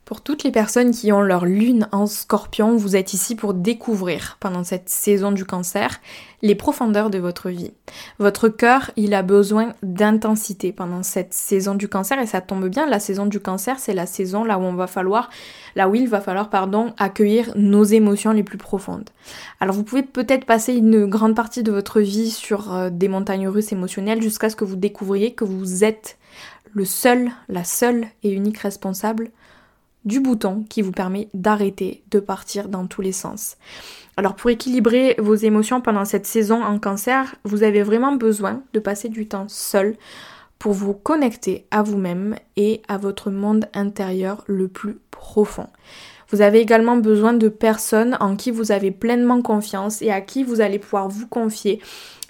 Pour 0.05 0.21
toutes 0.21 0.43
les 0.43 0.51
personnes 0.51 0.91
qui 0.91 1.11
ont 1.11 1.23
leur 1.23 1.45
lune 1.45 1.87
en 1.91 2.05
scorpion, 2.05 2.75
vous 2.75 2.95
êtes 2.95 3.15
ici 3.15 3.35
pour 3.35 3.55
découvrir 3.55 4.37
pendant 4.39 4.63
cette 4.63 4.87
saison 4.87 5.31
du 5.31 5.45
cancer 5.45 5.99
les 6.43 6.53
profondeurs 6.53 7.09
de 7.09 7.17
votre 7.17 7.49
vie. 7.49 7.71
Votre 8.19 8.47
cœur, 8.47 8.91
il 8.97 9.15
a 9.15 9.23
besoin 9.23 9.73
d'intensité 9.81 10.71
pendant 10.71 11.01
cette 11.01 11.33
saison 11.33 11.73
du 11.73 11.89
cancer 11.89 12.19
et 12.19 12.27
ça 12.27 12.41
tombe 12.41 12.67
bien, 12.69 12.85
la 12.85 12.99
saison 12.99 13.25
du 13.25 13.39
cancer, 13.39 13.79
c'est 13.79 13.95
la 13.95 14.05
saison 14.05 14.43
là 14.43 14.59
où 14.59 14.61
on 14.61 14.75
va 14.75 14.85
falloir 14.85 15.31
là 15.75 15.89
où 15.89 15.95
il 15.95 16.07
va 16.07 16.21
falloir 16.21 16.51
pardon, 16.51 16.93
accueillir 16.99 17.51
nos 17.55 17.83
émotions 17.83 18.31
les 18.31 18.43
plus 18.43 18.59
profondes. 18.59 19.09
Alors 19.59 19.73
vous 19.73 19.83
pouvez 19.83 20.03
peut-être 20.03 20.45
passer 20.45 20.75
une 20.75 21.07
grande 21.07 21.35
partie 21.35 21.63
de 21.63 21.71
votre 21.71 21.99
vie 21.99 22.29
sur 22.29 22.75
euh, 22.75 22.89
des 22.91 23.07
montagnes 23.07 23.47
russes 23.47 23.71
émotionnelles 23.71 24.21
jusqu'à 24.21 24.51
ce 24.51 24.55
que 24.55 24.65
vous 24.65 24.75
découvriez 24.75 25.33
que 25.33 25.45
vous 25.45 25.83
êtes 25.83 26.19
le 26.73 26.85
seul, 26.85 27.31
la 27.49 27.63
seule 27.63 28.05
et 28.21 28.29
unique 28.31 28.59
responsable 28.59 29.31
du 30.05 30.19
bouton 30.19 30.63
qui 30.69 30.81
vous 30.81 30.91
permet 30.91 31.29
d'arrêter 31.33 32.03
de 32.11 32.19
partir 32.19 32.69
dans 32.69 32.87
tous 32.87 33.01
les 33.01 33.11
sens. 33.11 33.57
Alors 34.17 34.35
pour 34.35 34.49
équilibrer 34.49 35.15
vos 35.17 35.35
émotions 35.35 35.81
pendant 35.81 36.05
cette 36.05 36.25
saison 36.25 36.63
en 36.63 36.79
cancer, 36.79 37.35
vous 37.43 37.63
avez 37.63 37.83
vraiment 37.83 38.13
besoin 38.13 38.63
de 38.73 38.79
passer 38.79 39.09
du 39.09 39.27
temps 39.27 39.47
seul 39.49 39.95
pour 40.59 40.73
vous 40.73 40.93
connecter 40.93 41.65
à 41.71 41.83
vous-même 41.83 42.35
et 42.55 42.81
à 42.87 42.97
votre 42.97 43.29
monde 43.29 43.67
intérieur 43.73 44.43
le 44.47 44.67
plus 44.67 44.97
profond. 45.11 45.67
Vous 46.29 46.41
avez 46.41 46.59
également 46.59 46.97
besoin 46.97 47.33
de 47.33 47.49
personnes 47.49 48.17
en 48.19 48.35
qui 48.35 48.51
vous 48.51 48.71
avez 48.71 48.91
pleinement 48.91 49.41
confiance 49.41 50.01
et 50.01 50.11
à 50.11 50.21
qui 50.21 50.43
vous 50.43 50.61
allez 50.61 50.79
pouvoir 50.79 51.07
vous 51.07 51.27
confier 51.27 51.81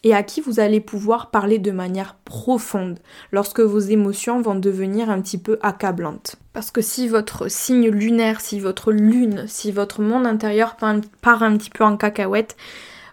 et 0.06 0.14
à 0.14 0.24
qui 0.24 0.40
vous 0.40 0.62
allez 0.62 0.80
pouvoir 0.80 1.32
parler 1.32 1.58
de 1.58 1.72
manière 1.72 2.16
profonde 2.24 3.00
lorsque 3.32 3.60
vos 3.60 3.80
émotions 3.80 4.40
vont 4.40 4.56
devenir 4.56 5.10
un 5.10 5.20
petit 5.20 5.40
peu 5.40 5.58
accablantes. 5.62 6.38
Parce 6.54 6.70
que 6.72 6.82
si 6.82 7.08
votre 7.08 7.50
signe 7.50 7.90
lunaire, 7.90 8.40
si 8.40 8.60
votre 8.60 8.92
lune, 8.94 9.46
si 9.48 9.72
votre 9.72 10.02
monde 10.02 10.28
intérieur 10.28 10.78
part 10.78 11.44
un 11.44 11.58
petit 11.58 11.72
peu 11.72 11.84
en 11.84 11.98
cacahuète, 11.98 12.56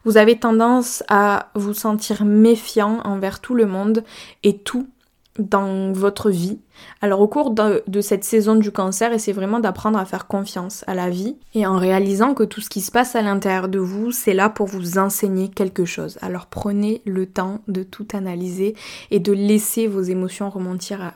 vous 0.04 0.18
avez 0.18 0.38
tendance 0.38 1.02
à 1.08 1.50
vous 1.54 1.74
sentir 1.74 2.26
méfiant 2.26 3.00
envers 3.04 3.40
tout 3.40 3.54
le 3.54 3.66
monde 3.66 4.04
et 4.42 4.58
tout 4.58 4.86
dans 5.38 5.92
votre 5.92 6.30
vie. 6.30 6.58
Alors 7.00 7.20
au 7.20 7.28
cours 7.28 7.50
de, 7.50 8.00
cette 8.00 8.24
saison 8.24 8.54
du 8.54 8.70
cancer, 8.70 9.12
essayez 9.12 9.32
vraiment 9.32 9.60
d'apprendre 9.60 9.98
à 9.98 10.04
faire 10.04 10.26
confiance 10.26 10.84
à 10.86 10.94
la 10.94 11.08
vie 11.08 11.36
et 11.54 11.66
en 11.66 11.78
réalisant 11.78 12.34
que 12.34 12.42
tout 12.42 12.60
ce 12.60 12.68
qui 12.68 12.80
se 12.80 12.90
passe 12.90 13.16
à 13.16 13.22
l'intérieur 13.22 13.68
de 13.68 13.78
vous, 13.78 14.10
c'est 14.10 14.34
là 14.34 14.50
pour 14.50 14.66
vous 14.66 14.98
enseigner 14.98 15.48
quelque 15.48 15.84
chose. 15.84 16.18
Alors 16.20 16.46
prenez 16.46 17.00
le 17.06 17.26
temps 17.26 17.60
de 17.68 17.82
tout 17.82 18.06
analyser 18.12 18.74
et 19.10 19.20
de 19.20 19.32
laisser 19.32 19.86
vos 19.86 20.02
émotions 20.02 20.50
remonter, 20.50 20.94
à, 20.94 21.14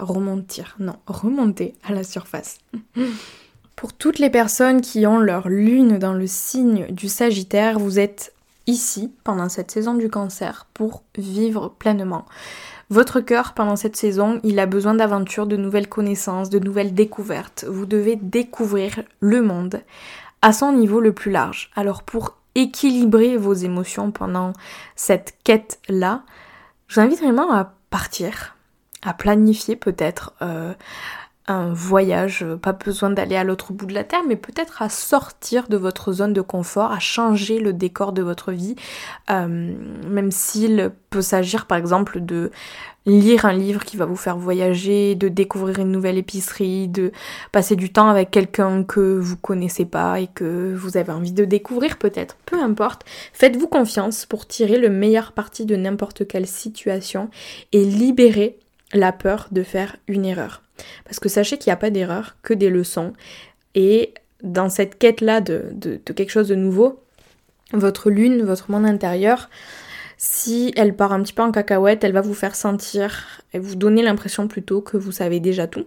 non, 0.79 0.97
remonter 1.07 1.75
à 1.85 1.93
la 1.93 2.05
surface. 2.05 2.59
pour 3.77 3.93
toutes 3.93 4.19
les 4.19 4.31
personnes 4.31 4.81
qui 4.81 5.07
ont 5.07 5.19
leur 5.19 5.49
lune 5.49 5.99
dans 5.99 6.15
le 6.15 6.27
signe 6.27 6.87
du 6.91 7.09
Sagittaire, 7.09 7.79
vous 7.79 7.99
êtes 7.99 8.33
ici 8.67 9.13
pendant 9.25 9.49
cette 9.49 9.71
saison 9.71 9.95
du 9.95 10.09
cancer 10.09 10.67
pour 10.75 11.03
vivre 11.17 11.75
pleinement. 11.79 12.25
Votre 12.89 13.21
cœur, 13.21 13.53
pendant 13.53 13.75
cette 13.75 13.97
saison, 13.97 14.41
il 14.45 14.59
a 14.61 14.67
besoin 14.67 14.95
d'aventures, 14.95 15.47
de 15.47 15.57
nouvelles 15.57 15.89
connaissances, 15.89 16.51
de 16.51 16.61
nouvelles 16.61 16.95
découvertes. 16.95 17.65
Vous 17.69 17.85
devez 17.85 18.15
découvrir 18.17 19.03
le 19.21 19.43
monde 19.43 19.83
à 20.41 20.53
son 20.53 20.73
niveau 20.73 21.01
le 21.01 21.13
plus 21.13 21.33
large. 21.33 21.71
Alors 21.75 22.05
pour 22.05 22.37
équilibrer 22.55 23.37
vos 23.37 23.55
émotions 23.55 24.13
pendant 24.13 24.53
cette 24.95 25.37
quête-là, 25.43 26.23
j'invite 26.89 27.21
vraiment 27.21 27.53
à 27.53 27.75
partir, 27.91 28.57
à 29.03 29.15
planifier 29.15 29.75
peut-être 29.75 30.35
euh, 30.41 30.73
un 31.49 31.73
voyage, 31.73 32.45
pas 32.61 32.73
besoin 32.73 33.11
d'aller 33.11 33.37
à 33.37 33.45
l'autre 33.45 33.73
bout 33.73 33.87
de 33.87 33.95
la 33.95 34.05
terre, 34.05 34.23
mais 34.27 34.37
peut-être 34.37 34.83
à 34.83 34.89
sortir 34.89 35.69
de 35.69 35.77
votre 35.77 36.13
zone 36.13 36.33
de 36.33 36.41
confort, 36.41 36.91
à 36.91 36.99
changer 36.99 37.61
le 37.61 37.73
décor 37.73 38.13
de 38.13 38.23
votre 38.23 38.53
vie, 38.53 38.75
euh, 39.31 39.47
même 39.47 40.31
s'il 40.33 40.91
peut 41.11 41.23
s'agir 41.23 41.67
par 41.67 41.79
exemple 41.79 42.21
de 42.21 42.51
lire 43.07 43.45
un 43.45 43.53
livre 43.53 43.85
qui 43.85 43.97
va 43.97 44.05
vous 44.05 44.17
faire 44.17 44.37
voyager, 44.37 45.15
de 45.15 45.29
découvrir 45.29 45.79
une 45.79 45.93
nouvelle 45.93 46.19
épicerie, 46.19 46.89
de 46.89 47.13
passer 47.53 47.77
du 47.77 47.93
temps 47.93 48.09
avec 48.09 48.33
quelqu'un 48.33 48.83
que 48.83 49.19
vous 49.19 49.37
connaissez 49.37 49.85
pas 49.85 50.19
et 50.19 50.27
que 50.27 50.75
vous 50.75 50.97
avez 50.97 51.13
envie 51.13 51.33
de 51.33 51.45
découvrir 51.45 51.99
peut-être, 51.99 52.37
peu 52.47 52.61
importe. 52.61 53.05
Faites-vous 53.33 53.69
confiance 53.69 54.27
pour 54.27 54.47
tirer 54.47 54.79
le 54.79 54.91
meilleur 54.91 55.31
parti 55.31 55.65
de 55.65 55.77
n'importe 55.77 56.27
quelle 56.27 56.49
situation 56.49 57.31
et 57.73 57.85
libérer 57.85 58.59
la 58.93 59.13
peur 59.13 59.49
de 59.51 59.63
faire 59.63 59.97
une 60.09 60.25
erreur. 60.25 60.63
Parce 61.05 61.21
que 61.21 61.29
sachez 61.29 61.59
qu'il 61.59 61.71
n'y 61.71 61.75
a 61.75 61.79
pas 61.79 61.91
d'erreur, 61.91 62.37
que 62.43 62.55
des 62.55 62.71
leçons. 62.71 63.13
Et 63.75 64.15
dans 64.43 64.69
cette 64.69 64.99
quête-là 64.99 65.41
de, 65.41 65.73
quelque 66.05 66.31
chose 66.31 66.49
de 66.49 66.55
nouveau, 66.55 67.01
votre 67.73 68.11
lune, 68.11 68.43
votre 68.43 68.71
monde 68.71 68.87
intérieur, 68.87 69.51
si 70.19 70.73
elle 70.77 70.95
part 70.95 71.13
un 71.13 71.23
petit 71.23 71.33
peu 71.33 71.43
en 71.43 71.53
cacahuète, 71.53 72.05
elle 72.05 72.13
va 72.13 72.21
vous 72.21 72.35
faire 72.35 72.55
sentir 72.55 73.43
et 73.53 73.59
vous 73.59 73.75
donner 73.75 74.03
l'impression 74.03 74.49
plutôt 74.49 74.81
que 74.81 74.97
vous 74.97 75.13
savez 75.13 75.41
déjà 75.41 75.67
tout. 75.67 75.87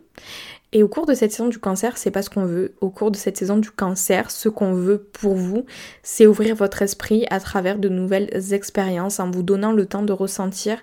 Et 0.71 0.83
au 0.83 0.87
cours 0.87 1.07
de 1.07 1.15
cette 1.15 1.31
saison 1.31 1.47
du 1.47 1.57
cancer, 1.57 1.97
c'est 1.97 2.11
pas 2.11 2.21
ce 2.21 2.29
qu'on 2.29 2.45
veut. 2.45 2.75
Au 2.79 2.91
cours 2.91 3.09
de 3.09 3.17
cette 3.17 3.37
saison 3.37 3.57
du 3.57 3.71
cancer, 3.71 4.29
ce 4.29 4.49
qu'on 4.49 4.73
veut 4.73 4.99
pour 4.99 5.33
vous, 5.33 5.65
c'est 6.03 6.27
ouvrir 6.27 6.55
votre 6.55 6.83
esprit 6.83 7.25
à 7.31 7.39
travers 7.39 7.79
de 7.79 7.89
nouvelles 7.89 8.29
expériences 8.53 9.19
en 9.19 9.31
vous 9.31 9.41
donnant 9.41 9.71
le 9.71 9.87
temps 9.87 10.03
de 10.03 10.13
ressentir 10.13 10.77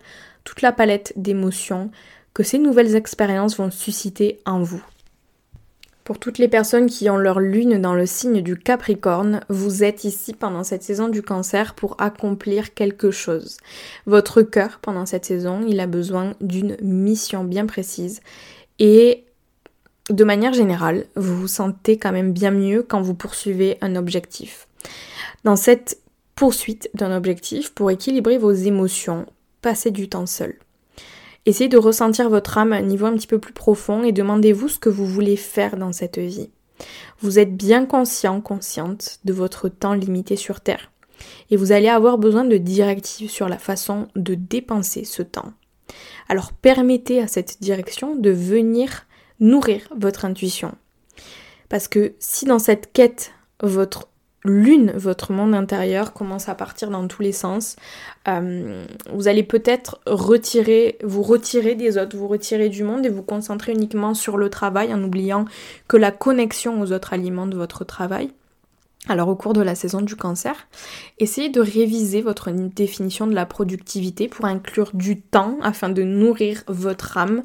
toute 0.47 0.63
la 0.63 0.73
palette 0.73 1.13
d'émotions 1.17 1.91
que 2.33 2.43
ces 2.43 2.59
nouvelles 2.59 2.95
expériences 2.95 3.59
vont 3.59 3.71
susciter 3.71 4.39
en 4.47 4.63
vous. 4.63 4.83
Pour 6.05 6.21
toutes 6.21 6.39
les 6.39 6.47
personnes 6.47 6.87
qui 6.87 7.11
ont 7.11 7.17
leur 7.17 7.41
lune 7.41 7.81
dans 7.81 7.95
le 7.95 8.07
signe 8.07 8.41
du 8.41 8.57
Capricorne, 8.57 9.41
vous 9.49 9.83
êtes 9.83 10.05
ici 10.05 10.33
pendant 10.33 10.63
cette 10.63 10.85
saison 10.85 11.09
du 11.09 11.21
cancer 11.21 11.75
pour 11.75 12.01
accomplir 12.01 12.75
quelque 12.75 13.11
chose. 13.11 13.57
Votre 14.07 14.43
cœur, 14.43 14.79
pendant 14.81 15.05
cette 15.05 15.25
saison, 15.25 15.67
il 15.67 15.81
a 15.81 15.89
besoin 15.89 16.35
d'une 16.41 16.77
mission 16.81 17.43
bien 17.43 17.67
précise 17.67 18.21
et 18.79 19.25
de 20.11 20.23
manière 20.23 20.53
générale, 20.53 21.07
vous 21.17 21.37
vous 21.41 21.49
sentez 21.49 21.99
quand 21.99 22.13
même 22.13 22.33
bien 22.33 22.53
mieux 22.53 22.85
quand 22.85 23.03
vous 23.03 23.15
poursuivez 23.15 23.79
un 23.81 23.97
objectif. 23.97 24.69
Dans 25.43 25.57
cette 25.57 25.99
poursuite 26.37 26.89
d'un 26.95 27.17
objectif, 27.17 27.75
pour 27.75 27.91
équilibrer 27.91 28.39
vos 28.39 28.53
émotions, 28.53 29.27
passez 29.63 29.91
du 29.91 30.09
temps 30.09 30.27
seul. 30.27 30.59
Essayez 31.47 31.69
de 31.69 31.79
ressentir 31.79 32.29
votre 32.29 32.59
âme 32.59 32.73
à 32.73 32.77
un 32.77 32.83
niveau 32.83 33.07
un 33.07 33.15
petit 33.15 33.29
peu 33.29 33.39
plus 33.39 33.53
profond 33.53 34.03
et 34.03 34.13
demandez-vous 34.13 34.69
ce 34.69 34.79
que 34.79 34.89
vous 34.89 35.07
voulez 35.07 35.37
faire 35.37 35.77
dans 35.77 35.93
cette 35.93 36.19
vie. 36.19 36.51
Vous 37.21 37.39
êtes 37.39 37.57
bien 37.57 37.87
conscient, 37.87 38.41
consciente 38.41 39.21
de 39.25 39.33
votre 39.33 39.69
temps 39.69 39.95
limité 39.95 40.37
sur 40.37 40.61
Terre. 40.61 40.91
Et 41.51 41.57
vous 41.57 41.73
allez 41.73 41.89
avoir 41.89 42.19
besoin 42.19 42.45
de 42.45 42.57
directives 42.57 43.31
sur 43.31 43.49
la 43.49 43.59
façon 43.59 44.09
de 44.17 44.35
dépenser 44.35 45.05
ce 45.05 45.23
temps. 45.23 45.53
Alors 46.29 46.53
permettez 46.53 47.23
à 47.23 47.29
cette 47.29 47.63
direction 47.63 48.17
de 48.17 48.31
venir 48.31 49.07
nourrir 49.39 49.89
votre 49.97 50.25
intuition. 50.25 50.75
Parce 51.69 51.89
que 51.89 52.15
si 52.19 52.45
dans 52.45 52.59
cette 52.59 52.93
quête, 52.93 53.33
votre 53.63 54.09
lune, 54.49 54.93
votre 54.97 55.33
monde 55.33 55.55
intérieur 55.55 56.13
commence 56.13 56.49
à 56.49 56.55
partir 56.55 56.91
dans 56.91 57.07
tous 57.07 57.23
les 57.23 57.33
sens. 57.33 57.77
Euh, 58.29 58.85
vous 59.13 59.29
allez 59.29 59.43
peut-être 59.43 60.01
retirer, 60.07 60.99
vous 61.03 61.23
retirer 61.23 61.75
des 61.75 61.99
autres, 61.99 62.17
vous 62.17 62.29
retirer 62.29 62.69
du 62.69 62.83
monde 62.83 63.07
et 63.07 63.11
vous 63.11 63.23
concentrer 63.23 63.73
uniquement 63.73 64.15
sur 64.15 64.37
le 64.37 64.51
travail 64.51 64.93
en 64.93 65.03
oubliant 65.03 65.45
que 65.89 65.97
la 65.97 66.11
connexion 66.11 66.81
aux 66.81 66.93
autres 66.93 67.13
alimente 67.13 67.55
votre 67.55 67.85
travail. 67.85 68.31
Alors 69.09 69.29
au 69.29 69.37
cours 69.37 69.53
de 69.53 69.63
la 69.63 69.77
saison 69.77 70.01
du 70.01 70.17
cancer, 70.17 70.67
essayez 71.19 71.49
de 71.49 71.61
réviser 71.61 72.23
votre 72.23 72.51
définition 72.51 73.27
de 73.27 73.35
la 73.35 73.47
productivité 73.47 74.27
pour 74.27 74.47
inclure 74.47 74.91
du 74.95 75.21
temps 75.21 75.59
afin 75.63 75.89
de 75.89 76.03
nourrir 76.03 76.65
votre 76.67 77.17
âme, 77.17 77.45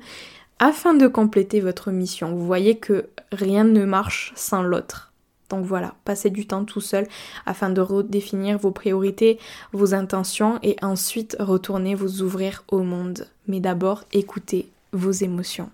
afin 0.58 0.96
de 0.96 1.08
compléter 1.08 1.60
votre 1.60 1.92
mission. 1.92 2.34
Vous 2.34 2.46
voyez 2.46 2.78
que 2.78 3.10
rien 3.32 3.64
ne 3.64 3.86
marche 3.86 4.34
sans 4.36 4.64
l'autre. 4.64 5.11
Donc 5.52 5.66
voilà, 5.66 5.96
passez 6.06 6.30
du 6.30 6.48
temps 6.48 6.64
tout 6.64 6.80
seul 6.80 7.08
afin 7.46 7.70
de 7.70 7.82
redéfinir 7.82 8.58
vos 8.58 8.72
priorités, 8.72 9.38
vos 9.74 9.94
intentions 9.94 10.60
et 10.64 10.78
ensuite 10.82 11.36
retourner 11.40 11.94
vous 11.94 12.22
ouvrir 12.22 12.64
au 12.70 12.84
monde. 12.84 13.28
Mais 13.48 13.60
d'abord, 13.60 14.06
écoutez 14.14 14.70
vos 14.94 15.12
émotions. 15.12 15.70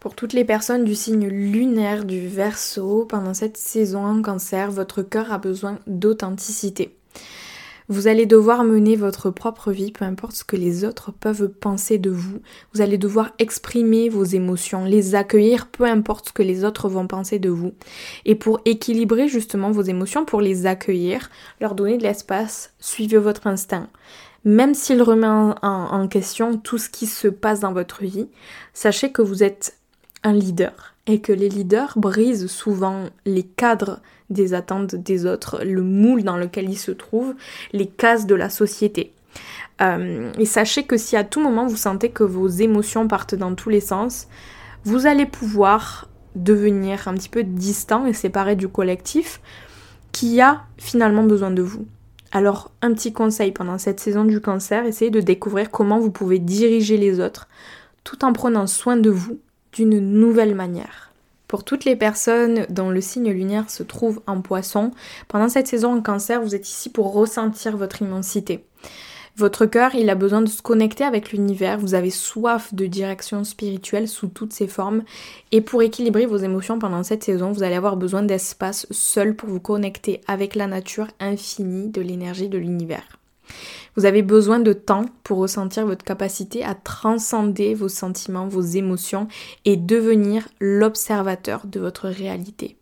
Pour 0.00 0.16
toutes 0.16 0.32
les 0.32 0.44
personnes 0.44 0.84
du 0.84 0.96
signe 0.96 1.28
lunaire 1.28 2.04
du 2.04 2.26
Verseau, 2.26 3.06
pendant 3.08 3.34
cette 3.34 3.56
saison 3.56 4.04
en 4.04 4.20
cancer, 4.20 4.72
votre 4.72 5.02
cœur 5.02 5.30
a 5.30 5.38
besoin 5.38 5.78
d'authenticité. 5.86 6.92
Vous 7.92 8.08
allez 8.08 8.24
devoir 8.24 8.64
mener 8.64 8.96
votre 8.96 9.28
propre 9.28 9.70
vie, 9.70 9.92
peu 9.92 10.06
importe 10.06 10.32
ce 10.32 10.44
que 10.44 10.56
les 10.56 10.86
autres 10.86 11.12
peuvent 11.12 11.50
penser 11.50 11.98
de 11.98 12.08
vous. 12.08 12.40
Vous 12.72 12.80
allez 12.80 12.96
devoir 12.96 13.32
exprimer 13.38 14.08
vos 14.08 14.24
émotions, 14.24 14.86
les 14.86 15.14
accueillir, 15.14 15.66
peu 15.66 15.84
importe 15.84 16.28
ce 16.28 16.32
que 16.32 16.42
les 16.42 16.64
autres 16.64 16.88
vont 16.88 17.06
penser 17.06 17.38
de 17.38 17.50
vous. 17.50 17.74
Et 18.24 18.34
pour 18.34 18.62
équilibrer 18.64 19.28
justement 19.28 19.70
vos 19.72 19.82
émotions, 19.82 20.24
pour 20.24 20.40
les 20.40 20.64
accueillir, 20.64 21.28
leur 21.60 21.74
donner 21.74 21.98
de 21.98 22.02
l'espace, 22.02 22.72
suivez 22.80 23.18
votre 23.18 23.46
instinct. 23.46 23.90
Même 24.46 24.72
s'il 24.72 25.02
remet 25.02 25.26
en, 25.26 26.08
question 26.08 26.56
tout 26.56 26.78
ce 26.78 26.88
qui 26.88 27.06
se 27.06 27.28
passe 27.28 27.60
dans 27.60 27.74
votre 27.74 28.02
vie, 28.04 28.28
sachez 28.72 29.12
que 29.12 29.20
vous 29.20 29.42
êtes 29.42 29.76
un 30.22 30.32
leader 30.32 30.94
et 31.06 31.20
que 31.20 31.32
les 31.32 31.50
leaders 31.50 31.92
brisent 31.96 32.46
souvent 32.46 33.04
les 33.26 33.42
cadres 33.42 34.00
des 34.32 34.54
attentes 34.54 34.94
des 34.94 35.26
autres, 35.26 35.62
le 35.64 35.82
moule 35.82 36.22
dans 36.22 36.36
lequel 36.36 36.68
ils 36.68 36.78
se 36.78 36.90
trouvent, 36.90 37.34
les 37.72 37.86
cases 37.86 38.26
de 38.26 38.34
la 38.34 38.50
société. 38.50 39.12
Euh, 39.80 40.30
et 40.38 40.44
sachez 40.44 40.84
que 40.84 40.96
si 40.96 41.16
à 41.16 41.24
tout 41.24 41.40
moment 41.40 41.66
vous 41.66 41.76
sentez 41.76 42.10
que 42.10 42.24
vos 42.24 42.48
émotions 42.48 43.08
partent 43.08 43.34
dans 43.34 43.54
tous 43.54 43.70
les 43.70 43.80
sens, 43.80 44.28
vous 44.84 45.06
allez 45.06 45.26
pouvoir 45.26 46.08
devenir 46.34 47.08
un 47.08 47.14
petit 47.14 47.28
peu 47.28 47.42
distant 47.42 48.06
et 48.06 48.12
séparé 48.12 48.56
du 48.56 48.68
collectif 48.68 49.40
qui 50.12 50.40
a 50.40 50.62
finalement 50.78 51.24
besoin 51.24 51.50
de 51.50 51.62
vous. 51.62 51.86
Alors 52.30 52.70
un 52.80 52.92
petit 52.92 53.12
conseil 53.12 53.52
pendant 53.52 53.78
cette 53.78 54.00
saison 54.00 54.24
du 54.24 54.40
cancer, 54.40 54.84
essayez 54.84 55.10
de 55.10 55.20
découvrir 55.20 55.70
comment 55.70 55.98
vous 55.98 56.10
pouvez 56.10 56.38
diriger 56.38 56.96
les 56.96 57.20
autres 57.20 57.48
tout 58.04 58.24
en 58.24 58.32
prenant 58.32 58.66
soin 58.66 58.96
de 58.96 59.10
vous 59.10 59.38
d'une 59.72 60.00
nouvelle 60.00 60.54
manière. 60.54 61.11
Pour 61.52 61.64
toutes 61.64 61.84
les 61.84 61.96
personnes 61.96 62.64
dont 62.70 62.88
le 62.88 63.02
signe 63.02 63.30
lunaire 63.30 63.68
se 63.68 63.82
trouve 63.82 64.22
en 64.26 64.40
poisson, 64.40 64.90
pendant 65.28 65.50
cette 65.50 65.66
saison 65.66 65.94
en 65.94 66.00
cancer, 66.00 66.40
vous 66.40 66.54
êtes 66.54 66.66
ici 66.66 66.88
pour 66.88 67.12
ressentir 67.12 67.76
votre 67.76 68.00
immensité. 68.00 68.64
Votre 69.36 69.66
cœur, 69.66 69.94
il 69.94 70.08
a 70.08 70.14
besoin 70.14 70.40
de 70.40 70.48
se 70.48 70.62
connecter 70.62 71.04
avec 71.04 71.30
l'univers, 71.30 71.78
vous 71.78 71.92
avez 71.92 72.08
soif 72.08 72.72
de 72.72 72.86
direction 72.86 73.44
spirituelle 73.44 74.08
sous 74.08 74.28
toutes 74.28 74.54
ses 74.54 74.66
formes, 74.66 75.02
et 75.50 75.60
pour 75.60 75.82
équilibrer 75.82 76.24
vos 76.24 76.38
émotions 76.38 76.78
pendant 76.78 77.02
cette 77.02 77.22
saison, 77.22 77.52
vous 77.52 77.62
allez 77.62 77.76
avoir 77.76 77.98
besoin 77.98 78.22
d'espace 78.22 78.86
seul 78.90 79.36
pour 79.36 79.50
vous 79.50 79.60
connecter 79.60 80.22
avec 80.26 80.54
la 80.54 80.66
nature 80.66 81.08
infinie 81.20 81.90
de 81.90 82.00
l'énergie 82.00 82.48
de 82.48 82.56
l'univers. 82.56 83.21
Vous 83.96 84.06
avez 84.06 84.22
besoin 84.22 84.58
de 84.58 84.72
temps 84.72 85.06
pour 85.24 85.38
ressentir 85.38 85.86
votre 85.86 86.04
capacité 86.04 86.64
à 86.64 86.74
transcender 86.74 87.74
vos 87.74 87.88
sentiments, 87.88 88.48
vos 88.48 88.62
émotions 88.62 89.28
et 89.64 89.76
devenir 89.76 90.48
l'observateur 90.60 91.66
de 91.66 91.80
votre 91.80 92.08
réalité. 92.08 92.76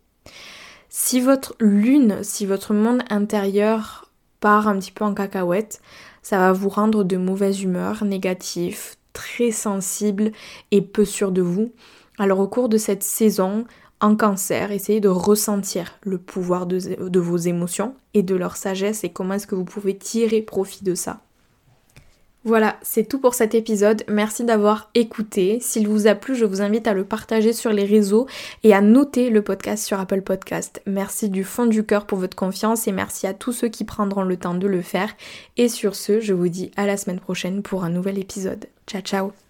Si 0.89 1.21
votre 1.21 1.55
lune, 1.59 2.19
si 2.21 2.45
votre 2.45 2.73
monde 2.73 3.03
intérieur 3.09 4.09
part 4.39 4.67
un 4.67 4.77
petit 4.77 4.91
peu 4.91 5.05
en 5.05 5.13
cacahuète, 5.13 5.81
ça 6.21 6.37
va 6.37 6.51
vous 6.51 6.69
rendre 6.69 7.03
de 7.03 7.17
mauvaise 7.17 7.61
humeur, 7.61 8.03
négatif, 8.03 8.97
très 9.13 9.51
sensible 9.51 10.31
et 10.71 10.81
peu 10.81 11.05
sûr 11.05 11.31
de 11.31 11.41
vous. 11.41 11.71
Alors 12.17 12.39
au 12.39 12.47
cours 12.47 12.69
de 12.69 12.77
cette 12.77 13.03
saison, 13.03 13.65
en 14.01 14.15
cancer, 14.15 14.71
essayez 14.71 14.99
de 14.99 15.07
ressentir 15.07 15.99
le 16.01 16.17
pouvoir 16.17 16.65
de, 16.65 17.19
vos 17.19 17.37
émotions 17.37 17.95
et 18.13 18.23
de 18.23 18.35
leur 18.35 18.57
sagesse 18.57 19.03
et 19.03 19.09
comment 19.09 19.35
est-ce 19.35 19.47
que 19.47 19.55
vous 19.55 19.65
pouvez 19.65 19.95
tirer 19.95 20.41
profit 20.41 20.83
de 20.83 20.95
ça. 20.95 21.21
Voilà, 22.43 22.77
c'est 22.81 23.07
tout 23.07 23.19
pour 23.19 23.35
cet 23.35 23.53
épisode. 23.53 24.03
Merci 24.07 24.43
d'avoir 24.43 24.89
écouté. 24.95 25.59
S'il 25.61 25.87
vous 25.87 26.07
a 26.07 26.15
plu, 26.15 26.35
je 26.35 26.45
vous 26.45 26.63
invite 26.63 26.87
à 26.87 26.95
le 26.95 27.03
partager 27.03 27.53
sur 27.53 27.71
les 27.71 27.85
réseaux 27.85 28.25
et 28.63 28.73
à 28.73 28.81
noter 28.81 29.29
le 29.29 29.43
podcast 29.43 29.85
sur 29.85 29.99
Apple 29.99 30.23
Podcast. 30.23 30.81
Merci 30.87 31.29
du 31.29 31.43
fond 31.43 31.67
du 31.67 31.85
cœur 31.85 32.07
pour 32.07 32.17
votre 32.17 32.35
confiance 32.35 32.87
et 32.87 32.91
merci 32.91 33.27
à 33.27 33.35
tous 33.35 33.51
ceux 33.51 33.67
qui 33.67 33.83
prendront 33.83 34.23
le 34.23 34.37
temps 34.37 34.55
de 34.55 34.67
le 34.67 34.81
faire. 34.81 35.13
Et 35.57 35.69
sur 35.69 35.95
ce, 35.95 36.19
je 36.19 36.33
vous 36.33 36.49
dis 36.49 36.71
à 36.75 36.87
la 36.87 36.97
semaine 36.97 37.19
prochaine 37.19 37.61
pour 37.61 37.83
un 37.83 37.91
nouvel 37.91 38.17
épisode. 38.17 38.65
Ciao 38.87 39.01
ciao 39.01 39.31